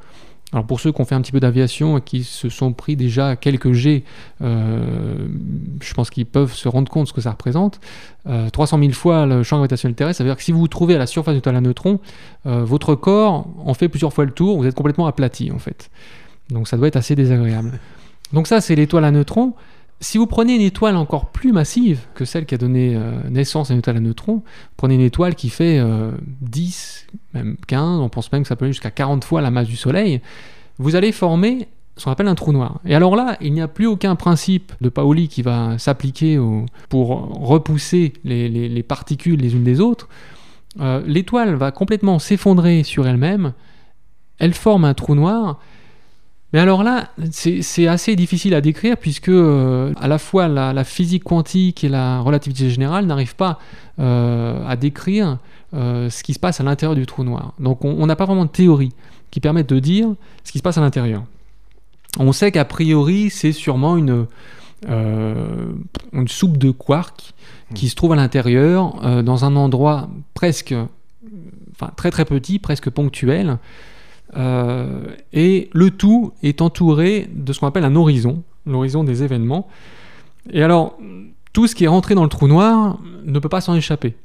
Alors 0.52 0.66
pour 0.66 0.80
ceux 0.80 0.92
qui 0.92 1.00
ont 1.00 1.06
fait 1.06 1.14
un 1.14 1.22
petit 1.22 1.32
peu 1.32 1.40
d'aviation 1.40 1.98
et 2.00 2.02
qui 2.02 2.24
se 2.24 2.50
sont 2.50 2.74
pris 2.74 2.96
déjà 2.96 3.36
quelques 3.36 3.72
G, 3.72 4.04
euh, 4.42 5.28
je 5.82 5.94
pense 5.94 6.10
qu'ils 6.10 6.26
peuvent 6.26 6.54
se 6.54 6.68
rendre 6.68 6.92
compte 6.92 7.04
de 7.04 7.10
ce 7.10 7.14
que 7.14 7.22
ça 7.22 7.32
représente. 7.32 7.80
300 8.52 8.78
euh, 8.78 8.82
000 8.82 8.94
fois 8.94 9.26
le 9.28 9.44
champ 9.44 9.58
gravitationnel 9.58 9.96
terrestre, 9.96 10.18
ça 10.18 10.24
veut 10.24 10.30
dire 10.30 10.38
que 10.38 10.44
si 10.44 10.52
vous 10.52 10.60
vous 10.60 10.68
trouvez 10.68 10.96
à 10.96 10.98
la 10.98 11.06
surface 11.06 11.40
du 11.40 11.48
à 11.48 11.62
neutron, 11.62 12.00
euh, 12.48 12.64
votre 12.64 12.96
corps 12.96 13.48
en 13.64 13.74
fait 13.76 13.90
plusieurs 13.90 14.12
fois 14.12 14.26
le 14.26 14.32
tour, 14.32 14.58
vous 14.58 14.66
êtes 14.66 14.76
complètement 14.76 15.06
aplati 15.06 15.52
en 15.52 15.60
fait. 15.60 15.92
Donc 16.50 16.68
ça 16.68 16.78
doit 16.78 16.88
être 16.88 16.96
assez 16.96 17.16
désagréable. 17.16 17.80
Donc 18.34 18.48
ça 18.48 18.60
c'est 18.60 18.76
l'étoile 18.76 19.06
à 19.06 19.12
neutrons. 19.12 19.54
Si 20.02 20.18
vous 20.18 20.28
prenez 20.28 20.56
une 20.56 20.62
étoile 20.62 20.96
encore 20.96 21.30
plus 21.32 21.52
massive 21.52 22.02
que 22.14 22.24
celle 22.24 22.46
qui 22.46 22.56
a 22.56 22.58
donné 22.58 22.96
euh, 22.96 23.20
naissance 23.30 23.70
à 23.70 23.74
une 23.74 23.80
étoile 23.80 23.98
à 23.98 24.00
neutrons, 24.00 24.44
prenez 24.78 24.96
une 24.96 25.02
étoile 25.02 25.36
qui 25.36 25.50
fait 25.50 25.82
10, 26.42 27.08
euh, 27.36 27.38
même 27.38 27.58
15, 27.68 28.00
on 28.00 28.10
pense 28.10 28.32
même 28.32 28.44
que 28.44 28.48
ça 28.48 28.56
peut 28.56 28.66
aller 28.66 28.74
jusqu'à 28.74 28.92
40 28.92 29.24
fois 29.24 29.42
la 29.42 29.52
masse 29.52 29.68
du 29.68 29.76
Soleil, 29.76 30.22
vous 30.78 30.96
allez 30.96 31.12
former 31.12 31.68
ce 31.98 32.06
qu'on 32.06 32.12
appelle 32.12 32.30
un 32.30 32.36
trou 32.36 32.54
noir. 32.54 32.80
Et 32.86 32.96
alors 32.96 33.16
là, 33.16 33.36
il 33.42 33.52
n'y 33.54 33.62
a 33.62 33.68
plus 33.68 33.88
aucun 33.88 34.16
principe 34.16 34.72
de 34.80 34.88
Pauli 34.90 35.28
qui 35.28 35.42
va 35.42 35.78
s'appliquer 35.78 36.40
pour 36.88 37.10
repousser 37.46 38.14
les, 38.24 38.84
particules 38.84 39.40
les 39.40 39.54
unes 39.54 39.66
des 39.66 39.82
autres. 39.82 40.08
Euh, 40.80 41.02
l'étoile 41.06 41.56
va 41.56 41.72
complètement 41.72 42.20
s'effondrer 42.20 42.84
sur 42.84 43.08
elle-même, 43.08 43.54
elle 44.38 44.54
forme 44.54 44.86
un 44.86 44.94
trou 44.94 45.16
noir, 45.16 45.60
mais 46.52 46.60
alors 46.60 46.84
là, 46.84 47.10
c'est 47.32 47.88
assez 47.88 48.16
difficile 48.16 48.56
à 48.56 48.62
décrire 48.62 48.98
puisque 48.98 49.30
euh, 49.30 49.94
à 50.00 50.08
la 50.08 50.18
fois 50.18 50.48
la, 50.48 50.84
physique 50.84 51.24
quantique 51.24 51.84
et 51.84 51.90
la 51.90 52.22
relativité 52.22 52.72
générale 52.72 53.06
n'arrivent 53.06 53.36
pas 53.36 53.60
euh, 54.00 54.66
à 54.68 54.76
décrire 54.76 55.38
euh, 55.76 56.10
ce 56.10 56.24
qui 56.24 56.34
se 56.34 56.40
passe 56.40 56.60
à 56.60 56.64
l'intérieur 56.64 56.96
du 56.96 57.06
trou 57.06 57.24
noir. 57.24 57.54
Donc 57.60 57.86
on 57.86 58.06
n'a 58.08 58.16
pas 58.16 58.26
vraiment 58.26 58.46
de 58.46 58.50
théorie 58.50 58.94
qui 59.30 59.40
permette 59.40 59.70
de 59.70 59.78
dire 59.78 60.08
ce 60.44 60.52
qui 60.52 60.58
se 60.58 60.64
passe 60.64 60.80
à 60.80 60.82
l'intérieur. 60.82 61.24
On 62.18 62.32
sait 62.32 62.52
qu'a 62.52 62.66
priori 62.66 63.30
c'est 63.30 63.52
sûrement 63.52 63.96
une, 63.96 64.26
une 64.88 66.28
soupe 66.28 66.58
de 66.58 66.72
quark 66.72 67.34
qui 67.76 67.90
se 67.90 67.96
trouve 67.96 68.14
à 68.14 68.16
l'intérieur 68.16 69.24
dans 69.24 69.46
un 69.46 69.56
endroit 69.56 70.10
presque, 70.34 70.74
enfin 71.74 71.92
très 71.96 72.10
très 72.10 72.26
petit, 72.26 72.58
presque 72.58 72.90
ponctuel. 72.90 73.60
Euh, 74.38 75.06
et 75.34 75.70
le 75.74 75.92
tout 75.92 76.34
est 76.44 76.62
entouré 76.62 77.30
de 77.34 77.52
ce 77.54 77.60
qu'on 77.60 77.68
appelle 77.68 77.86
un 77.86 77.96
horizon, 77.96 78.44
l'horizon 78.66 79.04
des 79.04 79.24
événements. 79.24 79.68
Et 80.52 80.64
alors, 80.64 80.98
tout 81.54 81.68
ce 81.68 81.76
qui 81.76 81.86
est 81.86 81.88
rentré 81.88 82.16
dans 82.16 82.24
le 82.24 82.30
trou 82.30 82.48
noir 82.48 83.00
ne 83.26 83.40
peut 83.40 83.50
pas 83.50 83.62
s'en 83.62 83.76
échapper. 83.76 84.16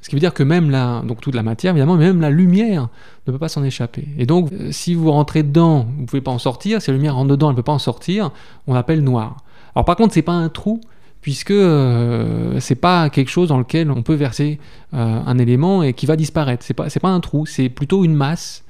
Ce 0.00 0.08
qui 0.08 0.16
veut 0.16 0.20
dire 0.20 0.34
que 0.34 0.42
même 0.42 0.70
la, 0.70 1.02
donc 1.06 1.20
toute 1.20 1.34
la 1.34 1.44
matière, 1.44 1.72
évidemment, 1.72 1.96
même 1.96 2.20
la 2.20 2.30
lumière 2.30 2.88
ne 3.26 3.32
peut 3.32 3.38
pas 3.38 3.48
s'en 3.48 3.62
échapper. 3.62 4.08
Et 4.18 4.26
donc, 4.26 4.50
euh, 4.52 4.72
si 4.72 4.94
vous 4.94 5.10
rentrez 5.10 5.42
dedans, 5.42 5.86
vous 5.94 6.02
ne 6.02 6.06
pouvez 6.06 6.22
pas 6.22 6.32
en 6.32 6.38
sortir. 6.38 6.82
Si 6.82 6.90
la 6.90 6.96
lumière 6.96 7.14
rentre 7.14 7.28
dedans, 7.28 7.48
elle 7.48 7.52
ne 7.52 7.56
peut 7.56 7.62
pas 7.62 7.72
en 7.72 7.78
sortir. 7.78 8.30
On 8.66 8.74
l'appelle 8.74 9.04
noir. 9.04 9.36
Alors 9.74 9.84
par 9.84 9.96
contre, 9.96 10.12
c'est 10.12 10.22
pas 10.22 10.32
un 10.32 10.48
trou, 10.48 10.80
puisque 11.20 11.52
euh, 11.52 12.58
c'est 12.58 12.74
pas 12.74 13.10
quelque 13.10 13.30
chose 13.30 13.48
dans 13.48 13.58
lequel 13.58 13.90
on 13.90 14.02
peut 14.02 14.14
verser 14.14 14.58
un 14.92 15.38
élément 15.38 15.82
et 15.82 15.94
qui 15.94 16.04
va 16.04 16.16
disparaître. 16.16 16.64
C'est 16.66 16.74
pas, 16.74 16.88
pas 16.88 17.08
un 17.08 17.20
trou, 17.20 17.46
c'est 17.46 17.70
plutôt 17.70 18.04
une 18.04 18.14
masse 18.14 18.61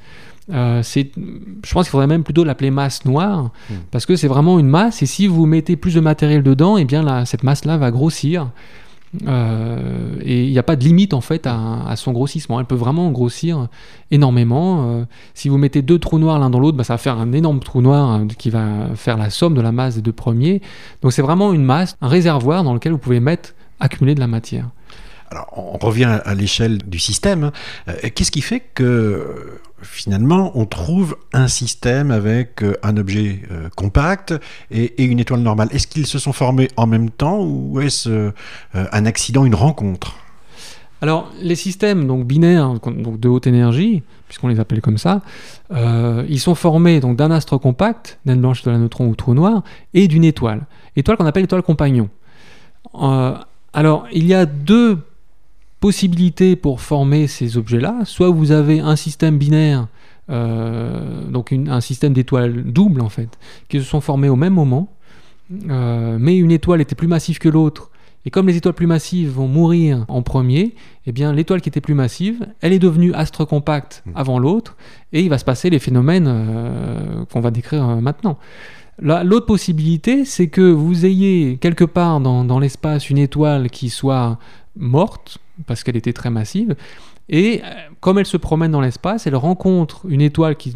euh, 0.50 0.82
je 0.82 1.72
pense 1.72 1.86
qu'il 1.86 1.90
faudrait 1.90 2.06
même 2.06 2.24
plutôt 2.24 2.44
l'appeler 2.44 2.70
masse 2.70 3.04
noire, 3.04 3.50
hmm. 3.70 3.74
parce 3.90 4.06
que 4.06 4.16
c'est 4.16 4.28
vraiment 4.28 4.58
une 4.58 4.68
masse, 4.68 5.02
et 5.02 5.06
si 5.06 5.26
vous 5.26 5.46
mettez 5.46 5.76
plus 5.76 5.94
de 5.94 6.00
matériel 6.00 6.42
dedans, 6.42 6.78
et 6.78 6.82
eh 6.82 6.84
bien 6.84 7.24
cette 7.24 7.42
masse-là 7.42 7.76
va 7.76 7.90
grossir. 7.90 8.48
Euh, 9.26 10.16
et 10.22 10.46
il 10.46 10.50
n'y 10.50 10.58
a 10.58 10.62
pas 10.62 10.74
de 10.74 10.84
limite 10.84 11.12
en 11.12 11.20
fait 11.20 11.46
à, 11.46 11.94
son 11.96 12.12
grossissement. 12.12 12.58
Elle 12.60 12.66
peut 12.66 12.74
vraiment 12.74 13.10
grossir 13.10 13.68
énormément. 14.10 14.86
Euh, 14.88 15.04
si 15.34 15.48
vous 15.48 15.58
mettez 15.58 15.82
deux 15.82 15.98
trous 15.98 16.18
noirs 16.18 16.38
l'un 16.38 16.50
dans 16.50 16.58
l'autre, 16.58 16.76
bah, 16.76 16.84
ça 16.84 16.94
va 16.94 16.98
faire 16.98 17.18
un 17.18 17.32
énorme 17.32 17.60
trou 17.60 17.82
noir 17.82 18.22
qui 18.38 18.50
va 18.50 18.88
faire 18.94 19.18
la 19.18 19.30
somme 19.30 19.54
de 19.54 19.60
la 19.60 19.72
masse 19.72 19.96
des 19.96 20.02
deux 20.02 20.12
premiers. 20.12 20.62
Donc 21.02 21.12
c'est 21.12 21.22
vraiment 21.22 21.52
une 21.52 21.64
masse, 21.64 21.96
un 22.00 22.08
réservoir 22.08 22.64
dans 22.64 22.72
lequel 22.72 22.92
vous 22.92 22.98
pouvez 22.98 23.20
mettre, 23.20 23.54
accumuler 23.80 24.14
de 24.14 24.20
la 24.20 24.28
matière. 24.28 24.68
Alors, 25.32 25.48
on 25.56 25.78
revient 25.78 26.20
à 26.22 26.34
l'échelle 26.34 26.76
du 26.76 26.98
système. 26.98 27.52
Euh, 27.88 27.94
qu'est-ce 28.14 28.30
qui 28.30 28.42
fait 28.42 28.60
que 28.60 29.58
finalement 29.80 30.52
on 30.54 30.66
trouve 30.66 31.16
un 31.32 31.48
système 31.48 32.10
avec 32.10 32.62
euh, 32.62 32.76
un 32.82 32.98
objet 32.98 33.40
euh, 33.50 33.70
compact 33.74 34.34
et, 34.70 35.02
une 35.02 35.20
étoile 35.20 35.40
normale? 35.40 35.68
Est-ce 35.72 35.86
qu'ils 35.86 36.06
se 36.06 36.18
sont 36.18 36.34
formés 36.34 36.68
en 36.76 36.86
même 36.86 37.08
temps 37.08 37.42
ou 37.42 37.80
est-ce 37.80 38.30
un 38.74 39.06
accident, 39.06 39.46
une 39.46 39.54
rencontre? 39.54 40.16
Alors, 41.00 41.32
les 41.40 41.56
systèmes 41.56 42.06
donc 42.06 42.26
binaires, 42.26 42.74
donc 42.74 43.18
de 43.18 43.28
haute 43.28 43.46
énergie, 43.46 44.02
puisqu'on 44.28 44.48
les 44.48 44.60
appelle 44.60 44.82
comme 44.82 44.98
ça, 44.98 45.22
ils 45.70 46.40
sont 46.40 46.54
formés 46.54 47.00
donc 47.00 47.16
d'un 47.16 47.30
astre 47.30 47.58
compact, 47.58 48.18
naine 48.26 48.42
blanche 48.42 48.62
de 48.62 48.70
la 48.70 48.76
neutron 48.76 49.06
ou 49.08 49.16
trou 49.16 49.32
noir, 49.32 49.64
et 49.94 50.08
d'une 50.08 50.24
étoile. 50.24 50.60
Étoile 50.94 51.16
qu'on 51.16 51.26
appelle 51.26 51.44
étoile 51.44 51.62
compagnon. 51.62 52.10
alors, 53.72 54.06
il 54.12 54.26
y 54.26 54.34
a 54.34 54.44
deux 54.44 54.98
possibilités 55.82 56.54
pour 56.54 56.80
former 56.80 57.26
ces 57.26 57.56
objets-là. 57.56 58.04
Soit 58.04 58.30
vous 58.30 58.52
avez 58.52 58.78
un 58.78 58.94
système 58.94 59.36
binaire, 59.36 59.88
euh, 60.30 61.28
donc 61.28 61.52
un 61.52 61.80
système 61.80 62.12
d'étoiles 62.12 62.62
doubles 62.62 63.00
en 63.00 63.08
fait, 63.08 63.36
qui 63.68 63.80
se 63.80 63.84
sont 63.84 64.00
formés 64.00 64.28
au 64.28 64.36
même 64.36 64.54
moment, 64.54 64.94
euh, 65.68 66.18
mais 66.20 66.38
une 66.38 66.52
étoile 66.52 66.80
était 66.80 66.94
plus 66.94 67.08
massive 67.08 67.38
que 67.40 67.48
l'autre. 67.48 67.90
Et 68.24 68.30
comme 68.30 68.46
les 68.46 68.56
étoiles 68.56 68.74
plus 68.74 68.86
massives 68.86 69.30
vont 69.30 69.48
mourir 69.48 70.04
en 70.06 70.22
premier, 70.22 70.76
eh 71.06 71.10
bien 71.10 71.32
l'étoile 71.32 71.60
qui 71.60 71.68
était 71.68 71.80
plus 71.80 71.94
massive, 71.94 72.46
elle 72.60 72.72
est 72.72 72.78
devenue 72.78 73.12
astre 73.12 73.44
compact 73.44 74.04
hmm. 74.06 74.12
avant 74.14 74.38
l'autre, 74.38 74.76
et 75.12 75.22
il 75.22 75.30
va 75.30 75.38
se 75.38 75.44
passer 75.44 75.68
les 75.68 75.80
phénomènes 75.80 76.28
euh, 76.28 77.24
qu'on 77.32 77.40
va 77.40 77.50
décrire 77.50 77.84
maintenant. 78.00 78.38
L'autre 79.00 79.46
possibilité, 79.46 80.24
c'est 80.24 80.46
que 80.46 80.70
vous 80.70 81.06
ayez 81.06 81.56
quelque 81.56 81.84
part 81.84 82.20
dans, 82.20 82.44
dans 82.44 82.60
l'espace 82.60 83.10
une 83.10 83.18
étoile 83.18 83.68
qui 83.68 83.88
soit 83.88 84.38
morte, 84.76 85.38
parce 85.66 85.84
qu'elle 85.84 85.96
était 85.96 86.12
très 86.12 86.30
massive. 86.30 86.76
Et 87.28 87.62
euh, 87.64 87.68
comme 88.00 88.18
elle 88.18 88.26
se 88.26 88.36
promène 88.36 88.70
dans 88.70 88.80
l'espace, 88.80 89.26
elle 89.26 89.36
rencontre 89.36 90.02
une 90.08 90.20
étoile 90.20 90.56
qui 90.56 90.74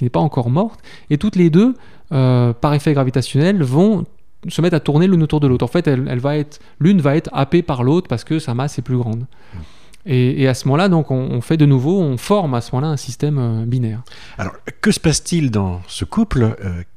n'est 0.00 0.10
pas 0.10 0.20
encore 0.20 0.50
morte, 0.50 0.80
et 1.10 1.18
toutes 1.18 1.36
les 1.36 1.50
deux, 1.50 1.74
euh, 2.12 2.52
par 2.52 2.74
effet 2.74 2.92
gravitationnel, 2.92 3.62
vont 3.62 4.04
se 4.48 4.62
mettre 4.62 4.76
à 4.76 4.80
tourner 4.80 5.06
l'une 5.06 5.22
autour 5.22 5.40
de 5.40 5.48
l'autre. 5.48 5.64
En 5.64 5.68
fait, 5.68 5.86
elle, 5.88 6.20
va 6.20 6.36
être, 6.36 6.60
l'une 6.78 7.00
va 7.00 7.16
être 7.16 7.28
happée 7.32 7.62
par 7.62 7.82
l'autre 7.82 8.06
parce 8.08 8.22
que 8.22 8.38
sa 8.38 8.54
masse 8.54 8.78
est 8.78 8.82
plus 8.82 8.96
grande. 8.96 9.26
Et, 10.06 10.46
à 10.48 10.54
ce 10.54 10.66
moment-là, 10.68 10.88
donc, 10.88 11.10
on, 11.10 11.40
fait 11.40 11.56
de 11.56 11.66
nouveau, 11.66 12.00
on 12.00 12.16
forme 12.16 12.54
à 12.54 12.60
ce 12.60 12.74
moment-là 12.74 12.92
un 12.92 12.96
système 12.96 13.38
euh, 13.38 13.66
binaire. 13.66 14.02
Alors, 14.38 14.54
que 14.80 14.90
se 14.90 15.00
passe-t-il 15.00 15.50
dans 15.50 15.82
ce 15.88 16.04
couple 16.04 16.56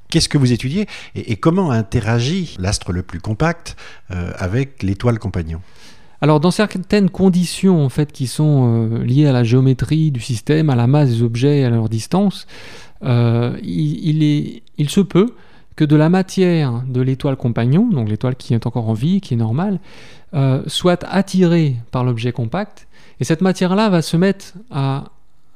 Qu'est-ce 0.10 0.30
que 0.30 0.38
vous 0.38 0.52
étudiez 0.52 0.88
et, 1.16 1.38
comment 1.38 1.72
interagit 1.72 2.56
l'astre 2.60 2.92
le 2.92 3.02
plus 3.02 3.20
compact 3.20 3.76
avec 4.10 4.84
l'étoile 4.84 5.20
compagnon? 5.20 5.62
Alors 6.22 6.40
dans 6.40 6.52
certaines 6.52 7.10
conditions 7.10 7.84
en 7.84 7.90
fait 7.90 8.12
qui 8.12 8.28
sont 8.28 8.90
euh, 8.92 9.04
liées 9.04 9.28
à 9.28 9.32
la 9.32 9.44
géométrie 9.44 10.12
du 10.12 10.20
système, 10.20 10.70
à 10.70 10.76
la 10.76 10.88
masse 10.88 11.10
des 11.10 11.24
objets 11.24 11.60
et 11.60 11.66
à 11.66 11.70
leur 11.70 11.90
distance, 11.90 12.46
euh, 13.04 13.58
il, 13.64 14.24
est, 14.24 14.62
il 14.78 14.90
se 14.90 15.02
peut 15.02 15.34
que 15.76 15.84
de 15.84 15.96
la 15.96 16.10
matière 16.10 16.84
de 16.88 17.02
l'étoile 17.02 17.36
compagnon, 17.36 17.90
donc 17.90 18.08
l'étoile 18.08 18.36
qui 18.36 18.54
est 18.54 18.68
encore 18.68 18.88
en 18.88 18.94
vie, 18.94 19.20
qui 19.20 19.34
est 19.34 19.38
normale, 19.38 19.80
euh, 20.36 20.62
soit 20.68 21.04
attirée 21.06 21.78
par 21.90 22.04
l'objet 22.04 22.32
compact, 22.32 22.88
et 23.20 23.24
cette 23.24 23.42
matière-là 23.42 23.90
va 23.90 24.04
se 24.04 24.16
mettre 24.16 24.54
à, 24.70 25.06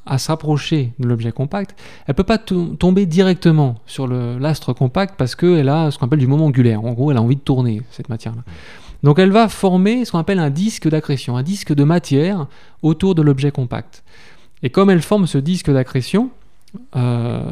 à 0.05 0.17
s'approcher 0.17 0.93
de 1.00 1.07
l'objet 1.07 1.31
compact. 1.31 1.75
Elle 2.07 2.13
ne 2.13 2.15
peut 2.15 2.24
pas 2.24 2.38
tomber 2.38 3.05
directement 3.05 3.75
sur 3.86 4.07
l'astre 4.07 4.74
compact 4.74 5.15
parce 5.17 5.36
qu'elle 5.36 5.69
a 5.69 5.91
ce 5.91 5.98
qu'on 5.98 6.05
appelle 6.07 6.19
du 6.19 6.27
moment 6.27 6.45
angulaire. 6.45 6.84
En 6.84 6.93
gros, 6.93 7.12
elle 7.12 7.17
a 7.17 7.22
envie 7.22 7.36
de 7.36 7.41
tourner, 7.41 7.81
cette 7.91 8.10
matière-là. 8.10 8.43
Donc 9.06 9.20
elle 9.20 9.32
va 9.32 9.50
former 9.50 10.04
ce 10.04 10.12
qu'on 10.12 10.18
appelle 10.18 10.40
un 10.40 10.50
disque 10.50 10.90
d'accrétion, 10.90 11.38
un 11.38 11.44
disque 11.44 11.76
de 11.76 11.84
matière 11.84 12.48
autour 12.82 13.14
de 13.14 13.22
l'objet 13.22 13.52
compact. 13.52 14.04
Et 14.64 14.72
comme 14.72 14.90
elle 14.90 15.04
forme 15.04 15.28
ce 15.28 15.38
disque 15.38 15.72
d'accrétion, 15.72 16.32
euh, 16.96 17.52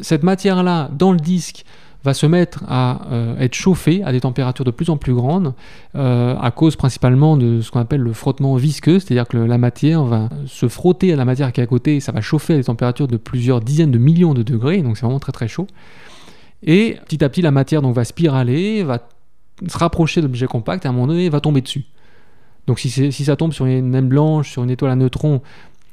cette 0.00 0.22
matière-là, 0.22 0.88
dans 0.90 1.12
le 1.12 1.18
disque, 1.18 1.66
va 2.02 2.14
se 2.14 2.24
mettre 2.24 2.64
à 2.66 3.02
euh, 3.12 3.38
être 3.38 3.52
chauffée 3.52 4.02
à 4.04 4.12
des 4.12 4.20
températures 4.20 4.64
de 4.64 4.70
plus 4.70 4.88
en 4.88 4.96
plus 4.96 5.12
grandes, 5.12 5.52
euh, 5.96 6.34
à 6.40 6.50
cause 6.50 6.76
principalement 6.76 7.36
de 7.36 7.60
ce 7.60 7.70
qu'on 7.70 7.80
appelle 7.80 8.00
le 8.00 8.14
frottement 8.14 8.56
visqueux, 8.56 9.00
c'est-à-dire 9.00 9.28
que 9.28 9.36
la 9.36 9.58
matière 9.58 10.04
va 10.04 10.30
se 10.46 10.68
frotter 10.68 11.12
à 11.12 11.16
la 11.16 11.26
matière 11.26 11.52
qui 11.52 11.60
est 11.60 11.64
à 11.64 11.66
côté, 11.66 11.96
et 11.96 12.00
ça 12.00 12.12
va 12.12 12.22
chauffer 12.22 12.54
à 12.54 12.56
des 12.56 12.64
températures 12.64 13.08
de 13.08 13.18
plusieurs 13.18 13.60
dizaines 13.60 13.90
de 13.90 13.98
millions 13.98 14.32
de 14.32 14.42
degrés, 14.42 14.80
donc 14.80 14.96
c'est 14.96 15.04
vraiment 15.04 15.20
très 15.20 15.32
très 15.32 15.48
chaud. 15.48 15.66
Et 16.62 16.96
petit 17.04 17.22
à 17.22 17.28
petit, 17.28 17.42
la 17.42 17.50
matière 17.50 17.82
donc, 17.82 17.94
va 17.94 18.04
spiraler, 18.04 18.82
va 18.82 18.98
se 19.68 19.78
rapprocher 19.78 20.20
de 20.20 20.26
l'objet 20.26 20.46
compact 20.46 20.84
et 20.84 20.88
à 20.88 20.90
un 20.90 20.94
moment 20.94 21.06
donné, 21.06 21.26
il 21.26 21.30
va 21.30 21.40
tomber 21.40 21.60
dessus. 21.60 21.84
Donc 22.66 22.78
si, 22.78 22.88
si 22.90 23.24
ça 23.24 23.36
tombe 23.36 23.52
sur 23.52 23.66
une 23.66 23.90
naine 23.90 24.08
blanche, 24.08 24.50
sur 24.50 24.62
une 24.62 24.70
étoile 24.70 24.92
à 24.92 24.96
neutrons, 24.96 25.42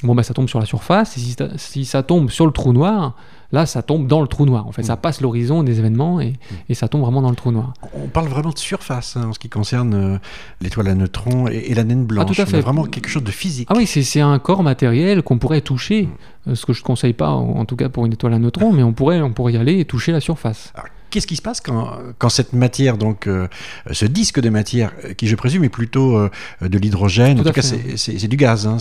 bon 0.04 0.16
bah 0.16 0.24
ça 0.24 0.34
tombe 0.34 0.48
sur 0.48 0.60
la 0.60 0.66
surface. 0.66 1.18
Et 1.18 1.20
si, 1.20 1.36
si, 1.58 1.86
ça 1.86 2.04
tombe 2.04 2.30
sur 2.30 2.46
le 2.46 2.52
trou 2.52 2.74
noir, 2.74 3.16
là 3.52 3.66
ça 3.66 3.82
tombe 3.82 4.08
dans 4.08 4.22
le 4.22 4.28
trou 4.28 4.46
noir. 4.46 4.68
En 4.68 4.72
fait, 4.72 4.84
ça 4.84 4.96
mm. 4.96 5.02
passe 5.02 5.22
l'horizon 5.22 5.64
des 5.64 5.80
événements 5.80 6.22
et, 6.22 6.30
mm. 6.30 6.56
et, 6.70 6.74
ça 6.74 6.88
tombe 6.88 7.02
vraiment 7.02 7.22
dans 7.22 7.30
le 7.30 7.36
trou 7.36 7.52
noir. 7.52 7.74
On 7.94 8.08
parle 8.08 8.28
vraiment 8.28 8.52
de 8.52 8.58
surface 8.58 9.18
hein, 9.18 9.28
en 9.30 9.34
ce 9.34 9.40
qui 9.40 9.50
concerne 9.50 9.94
euh, 9.94 10.18
l'étoile 10.62 10.88
à 10.88 10.96
neutrons 10.96 11.48
et, 11.48 11.74
la 11.74 11.84
naine 11.84 12.06
blanche. 12.06 12.26
Ah, 12.30 12.34
tout 12.34 12.42
à 12.42 12.46
fait. 12.46 12.62
vraiment 12.62 12.86
quelque 12.86 13.10
chose 13.10 13.24
de 13.24 13.32
physique. 13.32 13.68
Ah 13.70 13.76
oui, 13.78 13.86
c'est 13.86 14.22
un 14.22 14.40
corps 14.40 14.64
matériel 14.64 15.22
qu'on 15.24 15.38
pourrait 15.38 15.62
toucher. 15.62 16.04
Mm. 16.04 16.52
Euh, 16.52 16.56
ce 16.56 16.66
que 16.66 16.74
je 16.74 16.80
ne 16.80 16.86
conseille 16.86 17.14
pas, 17.14 17.30
en, 17.30 17.66
tout 17.66 17.76
cas 17.76 17.90
pour 17.90 18.06
une 18.06 18.14
étoile 18.14 18.34
à 18.34 18.40
neutrons, 18.40 18.72
mais 18.72 18.84
on 18.84 18.94
pourrait, 18.94 19.22
on 19.22 19.32
pourrait 19.32 19.54
y 19.54 19.58
aller 19.58 19.80
et 19.80 19.86
toucher 19.86 20.12
la 20.12 20.22
surface. 20.22 20.74
Qu'est-ce 21.12 21.28
qui 21.28 21.36
se 21.36 21.42
passe 21.42 21.62
quand, 21.62 21.92
quand 22.18 22.30
cette 22.30 22.54
matière, 22.54 22.98
donc 22.98 23.28
euh, 23.28 23.48
ce 23.92 24.06
disque 24.06 24.40
de 24.40 24.50
matière, 24.50 24.94
euh, 25.06 25.14
qui 25.14 25.28
je 25.28 25.36
présume 25.36 25.64
est 25.64 25.70
plutôt 25.70 26.18
euh, 26.18 26.30
de 26.62 26.78
l'hydrogène, 26.78 27.40
en 27.40 27.44
tout, 27.44 27.52
cas 27.52 27.62
c'est 27.62 28.28
du 28.28 28.38
gaz. 28.38 28.66
Hein, 28.66 28.78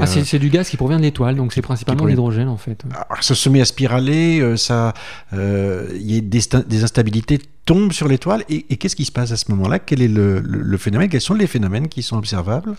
ah, 0.00 0.06
c'est 0.06 0.38
du 0.38 0.48
gaz 0.48 0.68
qui 0.68 0.76
provient 0.76 0.96
de 0.96 1.02
l'étoile, 1.02 1.36
donc 1.36 1.52
c'est 1.52 1.62
principalement 1.62 2.06
l'hydrogène 2.06 2.48
en 2.48 2.56
fait. 2.56 2.82
Alors, 3.10 3.22
ça 3.22 3.34
se 3.34 3.48
met 3.48 3.60
à 3.60 3.64
spiraler, 3.64 4.56
ça, 4.56 4.94
il 5.32 6.12
y 6.12 6.18
a 6.18 6.20
des, 6.20 6.40
des 6.66 6.82
instabilités 6.82 7.38
tombent 7.66 7.92
sur 7.92 8.08
l'étoile 8.08 8.44
et, 8.48 8.62
qu'est-ce 8.76 8.96
qui 8.96 9.04
se 9.04 9.12
passe 9.12 9.32
à 9.32 9.36
ce 9.36 9.50
moment-là? 9.50 9.78
Quel 9.78 10.00
est 10.00 10.08
le, 10.08 10.40
le, 10.40 10.78
phénomène? 10.78 11.08
Quels 11.08 11.20
sont 11.20 11.34
les 11.34 11.48
phénomènes 11.48 11.88
qui 11.88 12.02
sont 12.02 12.16
observables? 12.16 12.74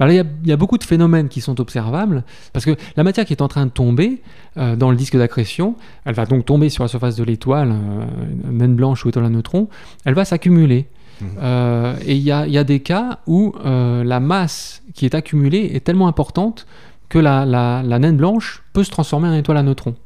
Alors 0.00 0.14
il 0.14 0.48
y, 0.48 0.52
a 0.52 0.56
beaucoup 0.56 0.78
de 0.78 0.84
phénomènes 0.84 1.28
qui 1.28 1.42
sont 1.42 1.60
observables, 1.60 2.24
parce 2.54 2.64
que 2.64 2.74
la 2.96 3.04
matière 3.04 3.26
qui 3.26 3.34
est 3.34 3.42
en 3.42 3.48
train 3.48 3.66
de 3.66 3.70
tomber 3.70 4.22
euh, 4.56 4.74
dans 4.74 4.90
le 4.90 4.96
disque 4.96 5.18
d'accrétion, 5.18 5.76
elle 6.06 6.14
va 6.14 6.24
donc 6.24 6.46
tomber 6.46 6.70
sur 6.70 6.82
la 6.82 6.88
surface 6.88 7.16
de 7.16 7.24
l'étoile, 7.24 7.70
euh, 7.70 8.50
naine 8.50 8.74
blanche 8.74 9.04
ou 9.04 9.10
étoile 9.10 9.26
à 9.26 9.28
neutrons, 9.28 9.68
elle 10.06 10.14
va 10.14 10.24
s'accumuler. 10.24 10.86
Mmh. 11.20 11.24
Euh, 11.42 11.94
et 12.06 12.16
il 12.16 12.22
y, 12.22 12.32
a, 12.32 12.64
des 12.64 12.80
cas 12.80 13.18
où 13.26 13.54
la 13.62 14.20
masse 14.20 14.82
qui 14.94 15.04
est 15.04 15.14
accumulée 15.14 15.70
est 15.74 15.84
tellement 15.84 16.08
importante 16.08 16.66
que 17.10 17.18
la, 17.18 17.44
la, 17.44 17.82
la 17.84 17.98
naine 17.98 18.16
blanche 18.16 18.62
peut 18.72 18.84
se 18.84 18.90
transformer 18.90 19.28
en 19.28 19.34
étoile 19.34 19.58
à 19.58 19.62
neutrons. 19.62 19.96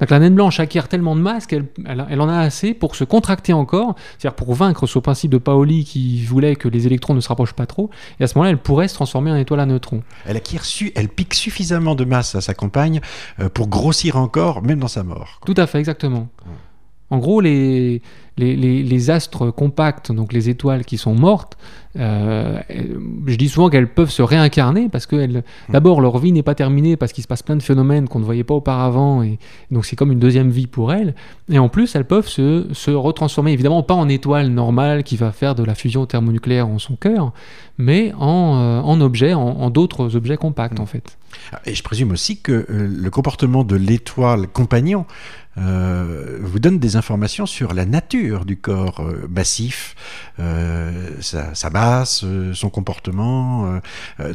Donc 0.00 0.10
la 0.10 0.18
naine 0.18 0.34
blanche 0.34 0.58
acquiert 0.58 0.88
tellement 0.88 1.14
de 1.14 1.20
masse 1.20 1.46
qu'elle 1.46 1.66
elle, 1.86 2.20
en 2.20 2.28
a 2.28 2.38
assez 2.38 2.74
pour 2.74 2.96
se 2.96 3.04
contracter 3.04 3.52
encore, 3.52 3.94
c'est-à-dire 4.18 4.34
pour 4.34 4.54
vaincre 4.54 4.86
ce 4.86 4.98
principe 4.98 5.30
de 5.30 5.38
Paoli 5.38 5.84
qui 5.84 6.24
voulait 6.24 6.56
que 6.56 6.68
les 6.68 6.86
électrons 6.86 7.14
ne 7.14 7.20
se 7.20 7.28
rapprochent 7.28 7.52
pas 7.52 7.66
trop, 7.66 7.90
et 8.18 8.24
à 8.24 8.26
ce 8.26 8.36
moment-là, 8.36 8.50
elle 8.50 8.58
pourrait 8.58 8.88
se 8.88 8.94
transformer 8.94 9.30
en 9.30 9.36
étoile 9.36 9.60
à 9.60 9.66
neutrons. 9.66 10.02
Elle 10.26 10.36
acquiert 10.36 10.64
su, 10.64 10.92
elle 10.96 11.08
pique 11.08 11.34
suffisamment 11.34 11.94
de 11.94 12.04
masse 12.04 12.34
à 12.34 12.40
sa 12.40 12.54
compagne 12.54 13.00
euh, 13.38 13.48
pour 13.48 13.68
grossir 13.68 14.16
encore, 14.16 14.62
même 14.62 14.80
dans 14.80 14.88
sa 14.88 15.02
mort. 15.02 15.40
Tout 15.46 15.54
à 15.56 15.66
fait, 15.66 15.78
exactement. 15.78 16.28
En 17.12 17.18
gros, 17.18 17.42
les, 17.42 18.00
les, 18.38 19.10
astres 19.10 19.50
compacts, 19.50 20.10
donc 20.10 20.32
les 20.32 20.48
étoiles 20.48 20.86
qui 20.86 20.96
sont 20.96 21.14
mortes, 21.14 21.58
euh, 21.98 22.58
je 23.26 23.36
dis 23.36 23.50
souvent 23.50 23.68
qu'elles 23.68 23.92
peuvent 23.92 24.10
se 24.10 24.22
réincarner 24.22 24.88
parce 24.88 25.04
que 25.04 25.42
d'abord 25.68 26.00
leur 26.00 26.16
vie 26.16 26.32
n'est 26.32 26.42
pas 26.42 26.54
terminée 26.54 26.96
parce 26.96 27.12
qu'il 27.12 27.20
se 27.20 27.28
passe 27.28 27.42
plein 27.42 27.56
de 27.56 27.62
phénomènes 27.62 28.08
qu'on 28.08 28.18
ne 28.18 28.24
voyait 28.24 28.44
pas 28.44 28.54
auparavant 28.54 29.22
et 29.22 29.38
donc 29.70 29.84
c'est 29.84 29.94
comme 29.94 30.10
une 30.10 30.18
deuxième 30.18 30.48
vie 30.48 30.66
pour 30.66 30.94
elles. 30.94 31.14
Et 31.50 31.58
en 31.58 31.68
plus, 31.68 31.94
elles 31.94 32.06
peuvent 32.06 32.28
se, 32.28 32.66
se 32.72 32.90
retransformer, 32.90 33.52
évidemment 33.52 33.82
pas 33.82 33.92
en 33.92 34.08
étoile 34.08 34.48
normale 34.48 35.02
qui 35.02 35.18
va 35.18 35.32
faire 35.32 35.54
de 35.54 35.64
la 35.64 35.74
fusion 35.74 36.06
thermonucléaire 36.06 36.66
en 36.66 36.78
son 36.78 36.96
cœur, 36.96 37.32
mais 37.76 38.14
en, 38.18 38.56
euh, 38.58 38.80
en 38.80 39.02
objet, 39.02 39.34
en, 39.34 39.68
d'autres 39.68 40.16
objets 40.16 40.38
compacts 40.38 40.80
en 40.80 40.86
fait. 40.86 41.18
Et 41.66 41.74
je 41.74 41.82
présume 41.82 42.12
aussi 42.12 42.40
que 42.40 42.52
euh, 42.52 42.66
le 42.70 43.10
comportement 43.10 43.64
de 43.64 43.76
l'étoile 43.76 44.46
compagnon 44.48 45.04
euh, 45.58 46.38
vous 46.40 46.58
donne 46.58 46.78
des 46.78 46.96
informations 46.96 47.44
sur 47.44 47.74
la 47.74 47.84
nature 47.84 48.46
du 48.46 48.56
corps 48.56 49.00
euh, 49.00 49.28
massif, 49.28 49.94
euh, 50.40 51.10
sa, 51.20 51.70
masse, 51.70 52.24
son 52.54 52.70
comportement, 52.70 53.80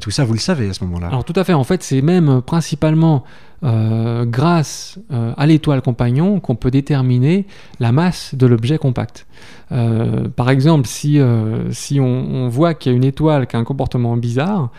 tout 0.02 0.12
ça, 0.12 0.24
vous 0.24 0.34
le 0.34 0.40
savez 0.40 0.70
à 0.70 0.74
ce 0.74 0.84
moment-là. 0.84 1.08
Alors 1.08 1.24
tout 1.24 1.34
à 1.36 1.44
fait, 1.44 1.54
en 1.54 1.64
fait 1.64 1.84
c'est 1.84 2.02
même 2.02 2.42
principalement 2.42 3.24
grâce 3.64 5.00
à 5.10 5.48
l'étoile 5.48 5.82
compagnon 5.82 6.40
qu'on 6.40 6.56
peut 6.56 6.70
déterminer 6.70 7.48
la 7.80 7.92
masse 7.92 8.36
de 8.36 8.46
l'objet 8.46 8.78
compact. 8.78 9.26
par 9.70 10.50
exemple, 10.50 10.88
si, 10.88 11.20
si 11.72 12.00
on, 12.00 12.48
voit 12.50 12.76
qu'il 12.76 12.92
y 12.92 12.96
a 12.96 12.98
une 12.98 13.04
étoile 13.04 13.48
qui 13.48 13.56
a 13.56 13.60
un 13.60 13.64
comportement 13.64 14.16
bizarre, 14.16 14.70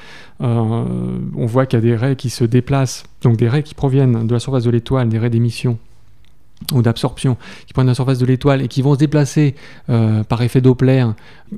on 0.40 1.46
voit 1.46 1.66
qu'il 1.66 1.78
y 1.78 1.82
a 1.82 1.84
des 1.84 1.96
raies 1.96 2.16
qui 2.16 2.30
se 2.30 2.44
déplacent, 2.44 3.04
donc 3.22 3.36
des 3.36 3.48
raies 3.48 3.64
qui 3.64 3.74
proviennent 3.74 4.26
de 4.26 4.32
la 4.32 4.38
surface 4.38 4.64
de 4.64 4.70
l'étoile, 4.70 5.08
des 5.08 5.18
raies 5.18 5.30
d'émission 5.30 5.78
ou 6.72 6.82
d'absorption 6.82 7.36
qui 7.66 7.72
prennent 7.72 7.86
la 7.86 7.94
surface 7.94 8.18
de 8.18 8.26
l'étoile 8.26 8.62
et 8.62 8.68
qui 8.68 8.82
vont 8.82 8.94
se 8.94 8.98
déplacer 8.98 9.54
euh, 9.90 10.24
par 10.24 10.42
effet 10.42 10.60
Doppler 10.60 11.06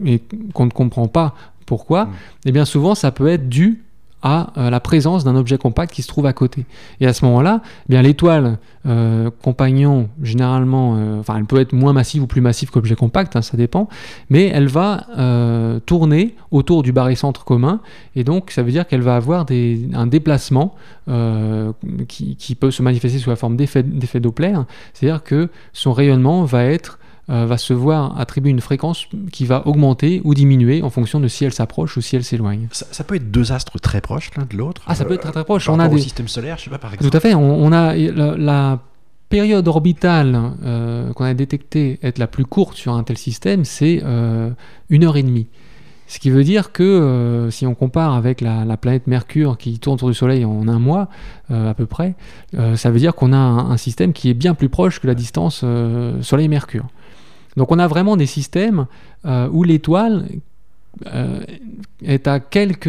et 0.05 0.23
qu'on 0.53 0.67
ne 0.67 0.71
comprend 0.71 1.09
pas 1.09 1.35
Pourquoi 1.67 2.07
Mm. 2.07 2.11
Eh 2.47 2.53
bien, 2.53 2.65
souvent, 2.65 2.95
ça 2.95 3.11
peut 3.13 3.29
être 3.29 3.49
dû 3.49 3.83
à 4.23 4.53
euh, 4.57 4.71
la 4.71 4.81
présence 4.81 5.25
d'un 5.25 5.37
objet 5.37 5.59
compact 5.59 5.93
qui 5.93 6.03
se 6.03 6.09
trouve 6.09 6.27
à 6.27 6.33
côté. 6.33 6.67
Et 7.01 7.07
à 7.07 7.13
ce 7.13 7.25
moment-là, 7.25 7.63
eh 7.89 8.03
l'étoile 8.03 8.59
euh, 8.87 9.31
compagnon, 9.43 10.09
généralement, 10.23 10.97
euh, 10.97 11.21
enfin, 11.21 11.37
elle 11.37 11.45
peut 11.45 11.61
être 11.61 11.73
moins 11.73 11.93
massive 11.93 12.23
ou 12.23 12.27
plus 12.27 12.41
massive 12.41 12.71
qu'objet 12.71 12.97
compact, 12.97 13.37
hein, 13.37 13.43
ça 13.43 13.57
dépend, 13.57 13.89
mais 14.29 14.47
elle 14.47 14.69
va 14.69 15.07
tourner 15.87 16.35
autour 16.51 16.83
du 16.83 16.93
barycentre 16.93 17.45
commun, 17.45 17.81
et 18.17 18.25
donc 18.25 18.51
ça 18.51 18.63
veut 18.63 18.71
dire 18.71 18.87
qu'elle 18.87 19.03
va 19.03 19.17
avoir 19.17 19.47
un 19.93 20.07
déplacement 20.07 20.75
qui, 22.09 22.57
peut 22.59 22.71
se 22.71 22.83
manifester 22.83 23.19
sous 23.19 23.31
la 23.31 23.37
forme 23.37 23.57
d'effet 23.57 24.21
Doppler, 24.21 24.55
c'est-à-dire 24.93 25.23
que 25.23 25.49
son 25.73 25.93
rayonnement 25.93 26.45
va 26.45 26.65
être 26.65 26.99
euh, 27.29 27.47
va 27.47 27.59
se 27.59 27.73
voir 27.73 28.19
attribuer 28.19 28.51
une 28.51 28.61
fréquence 28.61 29.07
qui 29.31 29.45
va 29.45 29.67
augmenter 29.67 30.21
ou 30.25 30.35
diminuer 30.35 30.83
en 30.83 30.91
fonction 30.91 31.21
de 31.21 31.29
si 31.29 31.45
elle 31.45 31.53
s'approche 31.53 31.97
ou 31.97 32.01
si 32.01 32.17
elle 32.17 32.25
s'éloigne. 32.25 32.69
Ça, 32.73 32.87
ça 32.91 33.05
peut 33.05 33.17
être 33.17 33.31
deux 33.31 33.53
astres 33.53 33.79
très 33.79 34.01
proches 34.01 34.31
l'un 34.37 34.47
de 34.51 34.57
l'autre. 34.57 34.83
Ah, 34.87 34.95
ça 34.95 35.05
peut 35.05 35.15
être 35.15 35.23
très 35.23 35.33
très 35.33 35.45
proche. 35.45 35.67
Par 35.67 35.75
On 35.75 35.79
a 35.79 35.83
rapport 35.83 35.95
au 35.95 35.97
des... 35.99 36.03
système 36.03 36.29
solaire, 36.29 36.57
je 36.59 36.65
sais 36.65 36.71
pas 36.71 36.79
par 36.79 36.95
exemple. 36.95 37.11
Tout 37.11 37.17
à 37.17 37.21
fait. 37.21 37.35
On, 37.35 37.63
on 37.65 37.73
a 37.73 37.95
la, 37.95 38.37
la 38.37 38.79
période 39.29 39.69
orbitale 39.69 40.41
euh, 40.65 41.13
qu'on 41.13 41.25
a 41.25 41.35
détectée 41.35 41.99
être 42.03 42.19
la 42.19 42.27
plus 42.27 42.45
courte 42.45 42.77
sur 42.77 42.95
un 42.95 43.05
tel 43.05 43.17
système, 43.17 43.65
c'est 43.65 44.03
euh, 44.05 44.51
une 44.89 45.05
heure 45.05 45.17
et 45.17 45.23
demie. 45.23 45.47
Ce 46.09 46.19
qui 46.19 46.31
veut 46.31 46.43
dire 46.43 46.73
que 46.73 46.83
euh, 46.83 47.51
si 47.53 47.65
on 47.69 47.77
compare 47.77 48.15
avec 48.15 48.41
la, 48.41 48.65
la 48.65 48.77
planète 48.77 49.07
Mercure 49.07 49.57
qui 49.57 49.79
tourne 49.79 49.95
autour 49.95 50.09
du 50.09 50.15
Soleil 50.17 50.45
en 50.45 50.67
un 50.67 50.81
mois 50.81 51.09
euh, 51.53 51.71
à 51.71 51.75
peu 51.75 51.87
près, 51.87 52.17
euh, 52.59 52.75
ça 52.75 52.91
veut 52.91 52.99
dire 52.99 53.15
qu'on 53.15 53.33
a 53.33 53.37
un, 53.37 53.71
un 53.71 53.77
système 53.77 54.13
qui 54.13 54.29
est 54.29 54.35
bien 54.35 54.55
plus 54.55 54.69
proche 54.69 54.99
que 54.99 55.07
la 55.07 55.15
distance 55.15 55.65
Soleil-Mercure. 56.23 56.87
Donc 57.61 57.71
on 57.73 57.79
a 57.79 57.87
vraiment 57.87 58.17
des 58.17 58.25
systèmes 58.25 58.87
euh, 59.27 59.47
où 59.53 59.65
l'étoile 59.65 60.25
euh, 61.07 61.41
est 62.03 62.27
à 62.27 62.41
quelques... 62.41 62.87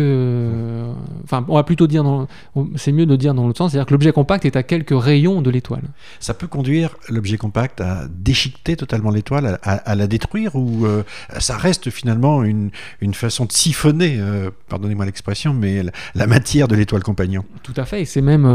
Enfin, 1.23 1.45
on 1.47 1.55
va 1.55 1.63
plutôt 1.63 1.87
dire, 1.87 2.03
dans- 2.03 2.27
c'est 2.75 2.91
mieux 2.91 3.05
de 3.05 3.15
dire 3.15 3.33
dans 3.33 3.45
l'autre 3.45 3.57
sens, 3.57 3.71
c'est-à-dire 3.71 3.85
que 3.85 3.93
l'objet 3.93 4.11
compact 4.11 4.45
est 4.45 4.55
à 4.55 4.63
quelques 4.63 4.93
rayons 4.99 5.41
de 5.41 5.49
l'étoile. 5.49 5.83
Ça 6.19 6.33
peut 6.33 6.47
conduire 6.47 6.95
l'objet 7.09 7.37
compact 7.37 7.81
à 7.81 8.07
déchiqueter 8.09 8.75
totalement 8.75 9.11
l'étoile, 9.11 9.59
à, 9.63 9.95
la 9.95 10.07
détruire, 10.07 10.55
ou 10.55 10.85
euh, 10.85 11.03
ça 11.39 11.57
reste 11.57 11.89
finalement 11.89 12.43
une, 12.43 12.71
une 13.01 13.13
façon 13.13 13.45
de 13.45 13.51
siphonner, 13.51 14.17
euh, 14.19 14.49
pardonnez-moi 14.69 15.05
l'expression, 15.05 15.53
mais 15.53 15.83
la, 15.83 15.91
la 16.15 16.27
matière 16.27 16.67
de 16.67 16.75
l'étoile 16.75 17.03
compagnon. 17.03 17.43
Tout 17.63 17.73
à 17.77 17.85
fait, 17.85 18.01
et 18.01 18.05
c'est 18.05 18.21
même, 18.21 18.45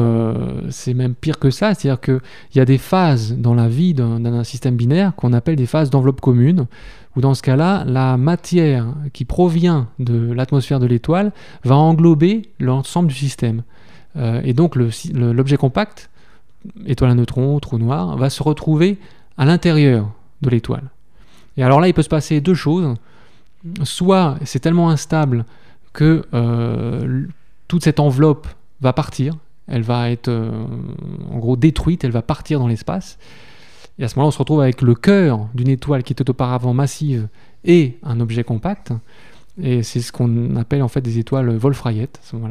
c'est 0.70 0.94
même 0.94 1.14
pire 1.14 1.38
que 1.38 1.50
ça, 1.50 1.74
c'est-à-dire 1.74 2.00
qu'il 2.00 2.20
y 2.54 2.60
a 2.60 2.64
des 2.64 2.78
phases 2.78 3.34
dans 3.36 3.54
la 3.54 3.68
vie 3.68 3.94
d'un 3.94 4.44
système 4.44 4.76
binaire 4.76 5.14
qu'on 5.14 5.32
appelle 5.32 5.56
des 5.56 5.66
phases 5.66 5.90
d'enveloppe 5.90 6.20
commune, 6.20 6.66
où 7.16 7.20
dans 7.20 7.35
ce 7.35 7.42
cas-là, 7.42 7.85
la 7.87 8.16
matière 8.16 8.87
qui 9.12 9.25
provient 9.25 9.88
de 9.99 10.32
l'atmosphère 10.32 10.78
de 10.78 10.87
l'étoile 10.87 11.32
va 11.64 11.75
englober 11.75 12.50
l'ensemble 12.61 13.08
du 13.08 13.14
système. 13.14 13.62
Euh, 14.16 14.40
et 14.44 14.52
donc 14.52 14.76
l'objet 14.76 15.56
compact, 15.56 16.11
étoile 16.87 17.11
à 17.11 17.14
neutrons, 17.14 17.58
trou 17.58 17.78
noir, 17.78 18.16
va 18.16 18.30
se 18.30 18.42
retrouver 18.42 18.99
à 19.38 19.46
l'intérieur 19.46 20.11
de 20.42 20.50
l'étoile. 20.50 20.90
Et 21.56 21.62
alors 21.62 21.80
là, 21.80 21.88
il 21.88 21.94
peut 21.94 22.02
se 22.02 22.08
passer 22.08 22.40
deux 22.40 22.54
choses. 22.54 22.94
Soit 23.82 24.37
c'est 24.44 24.61
tellement 24.61 24.90
instable 24.90 25.44
que 25.92 26.26
euh, 26.35 27.26
toute 27.66 27.82
cette 27.82 27.99
enveloppe 27.99 28.46
va 28.82 28.92
partir, 28.92 29.35
elle 29.66 29.82
va 29.82 30.11
être 30.11 30.28
euh, 30.28 30.50
en 31.32 31.38
gros 31.38 31.56
détruite, 31.56 32.04
elle 32.04 32.11
va 32.11 32.23
partir 32.23 32.61
dans 32.61 32.68
l'espace. 32.68 33.18
Et 33.98 34.04
à 34.04 34.08
ce 34.08 34.16
moment-là, 34.16 34.28
on 34.28 34.32
se 34.32 34.38
retrouve 34.38 34.60
avec 34.60 34.82
le 34.82 34.94
cœur 34.94 35.48
d'une 35.54 35.68
étoile 35.68 36.02
qui 36.02 36.12
était 36.12 36.28
auparavant 36.28 36.74
massive 36.74 37.28
et 37.64 37.98
un 38.02 38.20
objet 38.20 38.44
compact. 38.44 38.92
Et 39.62 39.82
c'est 39.82 40.00
ce 40.00 40.12
qu'on 40.12 40.56
appelle 40.56 40.82
en 40.82 40.88
fait 40.88 41.00
des 41.00 41.18
étoiles 41.18 41.56
Wolf-Rayet. 41.56 42.11
Euh, 42.35 42.48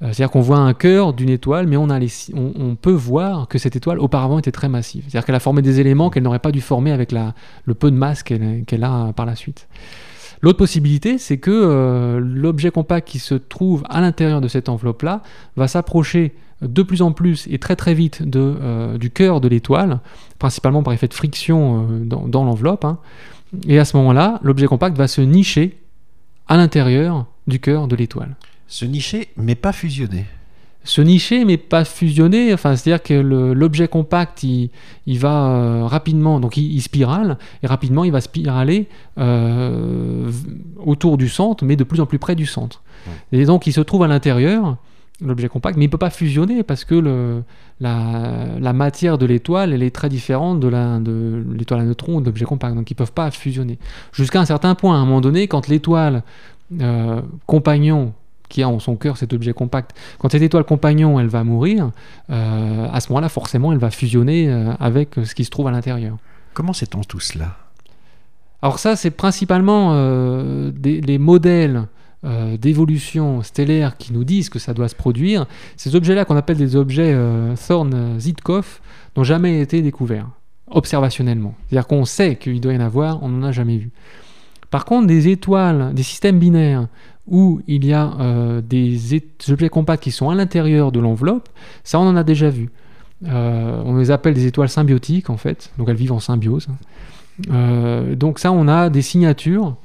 C'est-à-dire 0.00 0.30
qu'on 0.30 0.40
voit 0.40 0.58
un 0.58 0.72
cœur 0.72 1.12
d'une 1.12 1.28
étoile, 1.28 1.66
mais 1.66 1.76
on, 1.76 2.76
peut 2.80 2.92
voir 2.92 3.48
que 3.48 3.58
cette 3.58 3.76
étoile 3.76 3.98
auparavant 3.98 4.38
était 4.38 4.52
très 4.52 4.68
massive. 4.68 5.04
C'est-à-dire 5.04 5.26
qu'elle 5.26 5.34
a 5.34 5.40
formé 5.40 5.62
des 5.62 5.80
éléments 5.80 6.08
qu'elle 6.10 6.22
n'aurait 6.22 6.38
pas 6.38 6.52
dû 6.52 6.60
former 6.60 6.90
avec 6.90 7.12
le 7.12 7.74
peu 7.74 7.90
de 7.90 7.96
masse 7.96 8.22
qu'elle 8.22 8.84
a 8.84 9.12
par 9.12 9.26
la 9.26 9.36
suite. 9.36 9.68
L'autre 10.46 10.58
possibilité, 10.58 11.18
c'est 11.18 11.38
que 11.38 11.50
euh, 11.50 12.20
l'objet 12.20 12.70
compact 12.70 13.08
qui 13.08 13.18
se 13.18 13.34
trouve 13.34 13.82
à 13.88 14.00
l'intérieur 14.00 14.40
de 14.40 14.46
cette 14.46 14.68
enveloppe-là 14.68 15.24
va 15.56 15.66
s'approcher 15.66 16.36
de 16.62 16.84
plus 16.84 17.02
en 17.02 17.10
plus 17.10 17.48
et 17.50 17.58
très 17.58 17.74
très 17.74 17.94
vite 17.94 18.22
de, 18.22 18.54
euh, 18.60 18.96
du 18.96 19.10
cœur 19.10 19.40
de 19.40 19.48
l'étoile, 19.48 19.98
principalement 20.38 20.84
par 20.84 20.92
effet 20.92 21.08
de 21.08 21.14
friction 21.14 21.88
euh, 21.90 22.04
dans, 22.04 22.44
l'enveloppe. 22.44 22.84
hein. 22.84 22.98
Et 23.66 23.80
à 23.80 23.84
ce 23.84 23.96
moment-là, 23.96 24.38
l'objet 24.44 24.66
compact 24.66 24.96
va 24.96 25.08
se 25.08 25.20
nicher 25.20 25.78
à 26.46 26.56
l'intérieur 26.56 27.26
du 27.48 27.58
cœur 27.58 27.88
de 27.88 27.96
l'étoile. 27.96 28.36
Se 28.68 28.84
nicher, 28.84 29.30
mais 29.36 29.56
pas 29.56 29.72
fusionner. 29.72 30.26
Se 30.88 31.00
nicher, 31.02 31.44
mais 31.44 31.56
pas 31.56 31.84
fusionner, 31.84 32.54
enfin, 32.54 32.76
c'est-à-dire 32.76 33.02
que 33.02 33.14
l'objet 33.14 33.88
compact, 33.88 34.44
il, 34.44 34.70
il 35.06 35.18
va 35.18 35.48
euh, 35.48 35.84
rapidement, 35.84 36.38
donc 36.38 36.56
il, 36.56 36.72
il 36.76 36.80
spirale, 36.80 37.38
et 37.62 37.66
rapidement 37.66 38.04
il 38.04 38.12
va 38.12 38.20
spiraler 38.20 38.86
euh, 39.18 40.30
autour 40.78 41.18
du 41.18 41.28
centre, 41.28 41.64
mais 41.64 41.74
de 41.76 41.84
plus 41.84 42.00
en 42.00 42.06
plus 42.06 42.20
près 42.20 42.36
du 42.36 42.46
centre. 42.46 42.82
Et 43.32 43.44
donc 43.44 43.66
il 43.66 43.72
se 43.72 43.80
trouve 43.80 44.04
à 44.04 44.06
l'intérieur, 44.08 44.76
l'objet 45.20 45.48
compact, 45.48 45.76
mais 45.76 45.84
il 45.84 45.88
ne 45.88 45.92
peut 45.92 45.98
pas 45.98 46.10
fusionner 46.10 46.62
parce 46.62 46.84
que 46.84 46.94
le, 46.94 47.42
la, 47.80 48.46
la 48.60 48.72
matière 48.72 49.18
de 49.18 49.26
l'étoile, 49.26 49.72
elle 49.72 49.82
est 49.82 49.94
très 49.94 50.08
différente 50.08 50.60
de 50.60 50.68
la- 50.68 50.98
de 51.00 51.44
l'étoile 51.52 51.80
à 51.80 51.84
neutrons 51.84 52.16
ou 52.16 52.20
de 52.20 52.26
l'objet 52.26 52.44
compact, 52.44 52.74
donc 52.76 52.90
ils 52.90 52.94
ne 52.94 52.98
peuvent 52.98 53.12
pas 53.12 53.30
fusionner. 53.32 53.78
Jusqu'à 54.12 54.40
un 54.40 54.44
certain 54.46 54.74
point, 54.76 54.94
à 54.94 54.98
un 54.98 55.04
moment 55.04 55.20
donné, 55.20 55.48
quand 55.48 55.66
l'étoile 55.68 56.22
euh, 56.80 57.20
compagnon 57.46 58.12
qui 58.48 58.62
a 58.62 58.68
en 58.68 58.78
son 58.78 58.96
cœur 58.96 59.16
cet 59.16 59.32
objet 59.32 59.52
compact, 59.52 59.96
quand 60.18 60.30
cette 60.30 60.42
étoile 60.42 60.64
compagnon, 60.64 61.18
elle 61.20 61.28
va 61.28 61.44
mourir, 61.44 61.90
euh, 62.30 62.88
à 62.92 63.00
ce 63.00 63.10
moment-là, 63.10 63.28
forcément, 63.28 63.72
elle 63.72 63.78
va 63.78 63.90
fusionner 63.90 64.48
euh, 64.48 64.72
avec 64.80 65.14
ce 65.24 65.34
qui 65.34 65.44
se 65.44 65.50
trouve 65.50 65.68
à 65.68 65.70
l'intérieur. 65.70 66.16
Comment 66.54 66.72
sait-on 66.72 67.02
tout 67.02 67.20
cela? 67.20 67.56
Alors 68.62 68.78
ça, 68.78 68.96
c'est 68.96 69.10
principalement 69.10 69.90
euh, 69.92 70.70
des, 70.70 71.00
les 71.00 71.18
modèles 71.18 71.84
euh, 72.24 72.56
d'évolution 72.56 73.42
stellaire 73.42 73.96
qui 73.98 74.12
nous 74.12 74.24
disent 74.24 74.48
que 74.48 74.58
ça 74.58 74.72
doit 74.72 74.88
se 74.88 74.94
produire. 74.94 75.46
Ces 75.76 75.94
objets-là 75.94 76.24
qu'on 76.24 76.36
appelle 76.36 76.56
des 76.56 76.74
objets 76.74 77.12
euh, 77.14 77.54
Thorne-Zitkov 77.54 78.80
n'ont 79.16 79.24
jamais 79.24 79.60
été 79.60 79.82
découverts 79.82 80.28
observationnellement. 80.68 81.54
C'est-à-dire 81.68 81.86
qu'on 81.86 82.04
sait 82.04 82.36
qu'il 82.36 82.60
doit 82.60 82.72
y 82.72 82.76
en 82.76 82.80
avoir, 82.80 83.22
on 83.22 83.28
n'en 83.28 83.46
a 83.46 83.52
jamais 83.52 83.76
vu. 83.76 83.90
Par 84.76 84.84
contre, 84.84 85.06
des 85.06 85.28
étoiles, 85.28 85.94
des 85.94 86.02
systèmes 86.02 86.38
binaires 86.38 86.88
où 87.26 87.62
il 87.66 87.86
y 87.86 87.94
a 87.94 88.12
euh, 88.20 88.60
des, 88.60 89.22
objets 89.48 89.70
compacts 89.70 90.02
qui 90.02 90.10
sont 90.10 90.28
à 90.28 90.34
l'intérieur 90.34 90.92
de 90.92 91.00
l'enveloppe, 91.00 91.48
ça 91.82 91.98
on 91.98 92.06
en 92.06 92.14
a 92.14 92.22
déjà 92.22 92.50
vu. 92.50 92.68
Euh, 93.24 93.80
on 93.86 93.96
les 93.96 94.10
appelle 94.10 94.34
des 94.34 94.44
étoiles 94.44 94.68
symbiotiques 94.68 95.30
en 95.30 95.38
fait, 95.38 95.72
donc 95.78 95.88
elles 95.88 95.96
vivent 95.96 96.12
en 96.12 96.20
symbiose. 96.20 96.66
Euh, 97.50 98.14
donc 98.16 98.38
ça, 98.38 98.52
on 98.52 98.68
a 98.68 98.90
des 98.90 99.00
signatures 99.00 99.76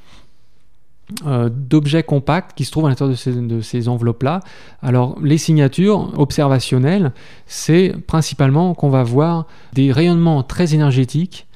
d'objets 1.26 2.04
compacts 2.04 2.54
qui 2.54 2.66
se 2.66 2.72
trouvent 2.72 2.88
à 2.88 2.90
l'intérieur 2.90 3.16
de 3.16 3.18
ces, 3.18 3.32
de 3.32 3.62
ces 3.62 3.88
enveloppes-là. 3.88 4.42
Alors 4.82 5.18
les 5.24 5.38
signatures 5.38 6.20
observationnelles, 6.20 7.14
c'est 7.46 7.96
principalement 8.08 8.74
qu'on 8.74 8.90
va 8.90 9.04
voir 9.04 9.48
des 9.72 9.94
rayonnements 9.94 10.44
très 10.44 10.76
énergétiques 10.76 11.48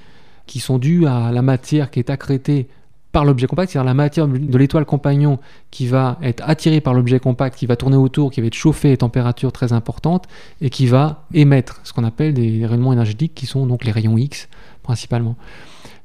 qui 0.45 0.61
sont 0.61 0.77
dus 0.77 1.05
à 1.05 1.33
la 1.33 1.41
matière 1.41 1.91
qui 1.91 1.99
est 1.99 2.09
accrétée 2.09 2.69
par 3.15 3.23
l'objet 3.23 3.47
compact, 3.47 3.71
c'est-à-dire 3.71 3.85
la 3.85 3.93
matière 3.93 4.27
de 4.27 4.57
l'étoile 4.57 4.83
compagnon 4.83 5.39
qui 5.71 5.87
va 5.87 6.17
être 6.21 6.43
attirée 6.45 6.81
par 6.81 6.93
l'objet 6.93 7.17
compact, 7.17 7.57
qui 7.57 7.65
va 7.65 7.77
tourner 7.77 7.95
autour, 7.95 8.29
qui 8.29 8.41
va 8.41 8.47
être 8.47 8.53
chauffée 8.55 8.91
à 8.91 8.97
température 8.97 9.53
très 9.53 9.71
importante 9.71 10.25
et 10.59 10.69
qui 10.69 10.85
va 10.85 11.23
émettre 11.33 11.79
ce 11.85 11.93
qu'on 11.93 12.03
appelle 12.03 12.33
des 12.33 12.65
rayonnements 12.65 12.91
énergétiques 12.91 13.33
qui 13.33 13.45
sont 13.45 13.67
donc 13.67 13.85
les 13.85 13.93
rayons 13.93 14.17
X 14.17 14.49
principalement. 14.83 15.37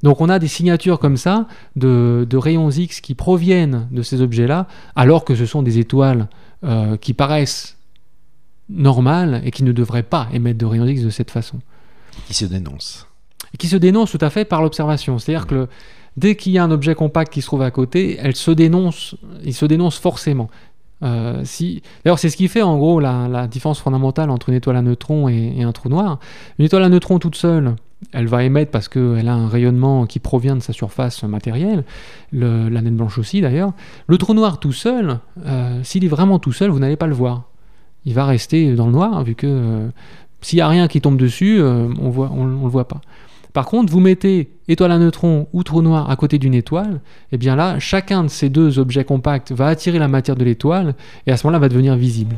Donc 0.04 0.20
on 0.20 0.28
a 0.28 0.38
des 0.38 0.46
signatures 0.46 1.00
comme 1.00 1.16
ça 1.16 1.48
de, 1.74 2.28
de 2.30 2.36
rayons 2.36 2.70
X 2.70 3.00
qui 3.00 3.16
proviennent 3.16 3.88
de 3.90 4.02
ces 4.02 4.20
objets-là, 4.20 4.68
alors 4.94 5.24
que 5.24 5.34
ce 5.34 5.46
sont 5.46 5.64
des 5.64 5.80
étoiles 5.80 6.28
euh, 6.62 6.96
qui 6.96 7.12
paraissent 7.12 7.76
normales 8.68 9.42
et 9.44 9.50
qui 9.50 9.64
ne 9.64 9.72
devraient 9.72 10.04
pas 10.04 10.28
émettre 10.32 10.58
de 10.58 10.66
rayons 10.66 10.86
X 10.86 11.02
de 11.02 11.10
cette 11.10 11.32
façon. 11.32 11.58
Qui 12.28 12.34
se 12.34 12.44
dénonce. 12.44 13.08
Et 13.52 13.56
qui 13.56 13.66
se 13.66 13.76
dénoncent 13.76 14.12
tout 14.12 14.24
à 14.24 14.30
fait 14.30 14.44
par 14.44 14.62
l'observation. 14.62 15.18
C'est-à-dire 15.18 15.48
que 15.48 15.54
le- 15.56 15.68
dès 16.16 16.36
qu'il 16.36 16.52
y 16.52 16.58
a 16.58 16.64
un 16.64 16.70
objet 16.70 16.94
compact 16.94 17.32
qui 17.32 17.40
se 17.40 17.46
trouve 17.46 17.62
à 17.62 17.70
côté, 17.70 18.18
elle 18.20 18.36
se 18.36 18.50
dénonce, 18.50 19.16
il 19.44 19.54
se 19.54 19.66
dénonce 19.66 19.98
forcément. 19.98 20.48
Euh, 21.02 21.40
si... 21.44 21.82
D'ailleurs, 22.04 22.18
c'est 22.18 22.28
ce 22.28 22.36
qui 22.36 22.48
fait 22.48 22.62
en 22.62 22.76
gros 22.76 23.00
la, 23.00 23.46
différence 23.46 23.80
fondamentale 23.80 24.30
entre 24.30 24.50
une 24.50 24.54
étoile 24.54 24.76
à 24.76 24.82
neutrons 24.82 25.28
et, 25.28 25.62
un 25.62 25.72
trou 25.72 25.88
noir. 25.88 26.18
Une 26.58 26.64
étoile 26.64 26.82
à 26.82 26.88
neutrons 26.88 27.18
toute 27.18 27.36
seule, 27.36 27.74
elle 28.12 28.26
va 28.26 28.44
émettre 28.44 28.70
parce 28.70 28.88
qu'elle 28.88 29.28
a 29.28 29.34
un 29.34 29.48
rayonnement 29.48 30.06
qui 30.06 30.18
provient 30.18 30.56
de 30.56 30.62
sa 30.62 30.72
surface 30.72 31.22
matérielle, 31.22 31.84
le- 32.32 32.68
la 32.68 32.82
naine 32.82 32.96
blanche 32.96 33.18
aussi 33.18 33.40
d'ailleurs. 33.40 33.72
Le 34.06 34.18
trou 34.18 34.34
noir 34.34 34.60
tout 34.60 34.72
seul, 34.72 35.18
euh, 35.46 35.80
s'il 35.82 36.04
est 36.04 36.08
vraiment 36.08 36.38
tout 36.38 36.52
seul, 36.52 36.70
vous 36.70 36.78
n'allez 36.78 36.96
pas 36.96 37.06
le 37.06 37.14
voir. 37.14 37.44
Il 38.04 38.14
va 38.14 38.24
rester 38.24 38.74
dans 38.74 38.86
le 38.86 38.92
noir, 38.92 39.22
vu 39.24 39.34
que 39.34 39.46
euh, 39.46 39.88
s'il 40.40 40.56
n'y 40.56 40.62
a 40.62 40.68
rien 40.68 40.88
qui 40.88 41.00
tombe 41.00 41.18
dessus, 41.18 41.60
on 41.62 41.92
on, 41.98 42.30
on 42.30 42.46
le 42.46 42.70
voit 42.70 42.88
pas. 42.88 43.00
Par 43.52 43.66
contre, 43.66 43.92
vous 43.92 44.00
mettez 44.00 44.50
étoile 44.68 44.92
à 44.92 44.98
neutrons 44.98 45.48
ou 45.52 45.62
trou 45.62 45.82
noir 45.82 46.10
à 46.10 46.16
côté 46.16 46.38
d'une 46.38 46.54
étoile, 46.54 47.00
et 47.32 47.38
bien 47.38 47.56
là, 47.56 47.78
chacun 47.78 48.22
de 48.22 48.28
ces 48.28 48.48
deux 48.48 48.78
objets 48.78 49.04
compacts 49.04 49.52
va 49.52 49.66
attirer 49.66 49.98
la 49.98 50.08
matière 50.08 50.36
de 50.36 50.44
l'étoile, 50.44 50.94
et 51.26 51.32
à 51.32 51.36
ce 51.36 51.46
moment-là 51.46 51.60
va 51.60 51.68
devenir 51.68 51.96
visible. 51.96 52.36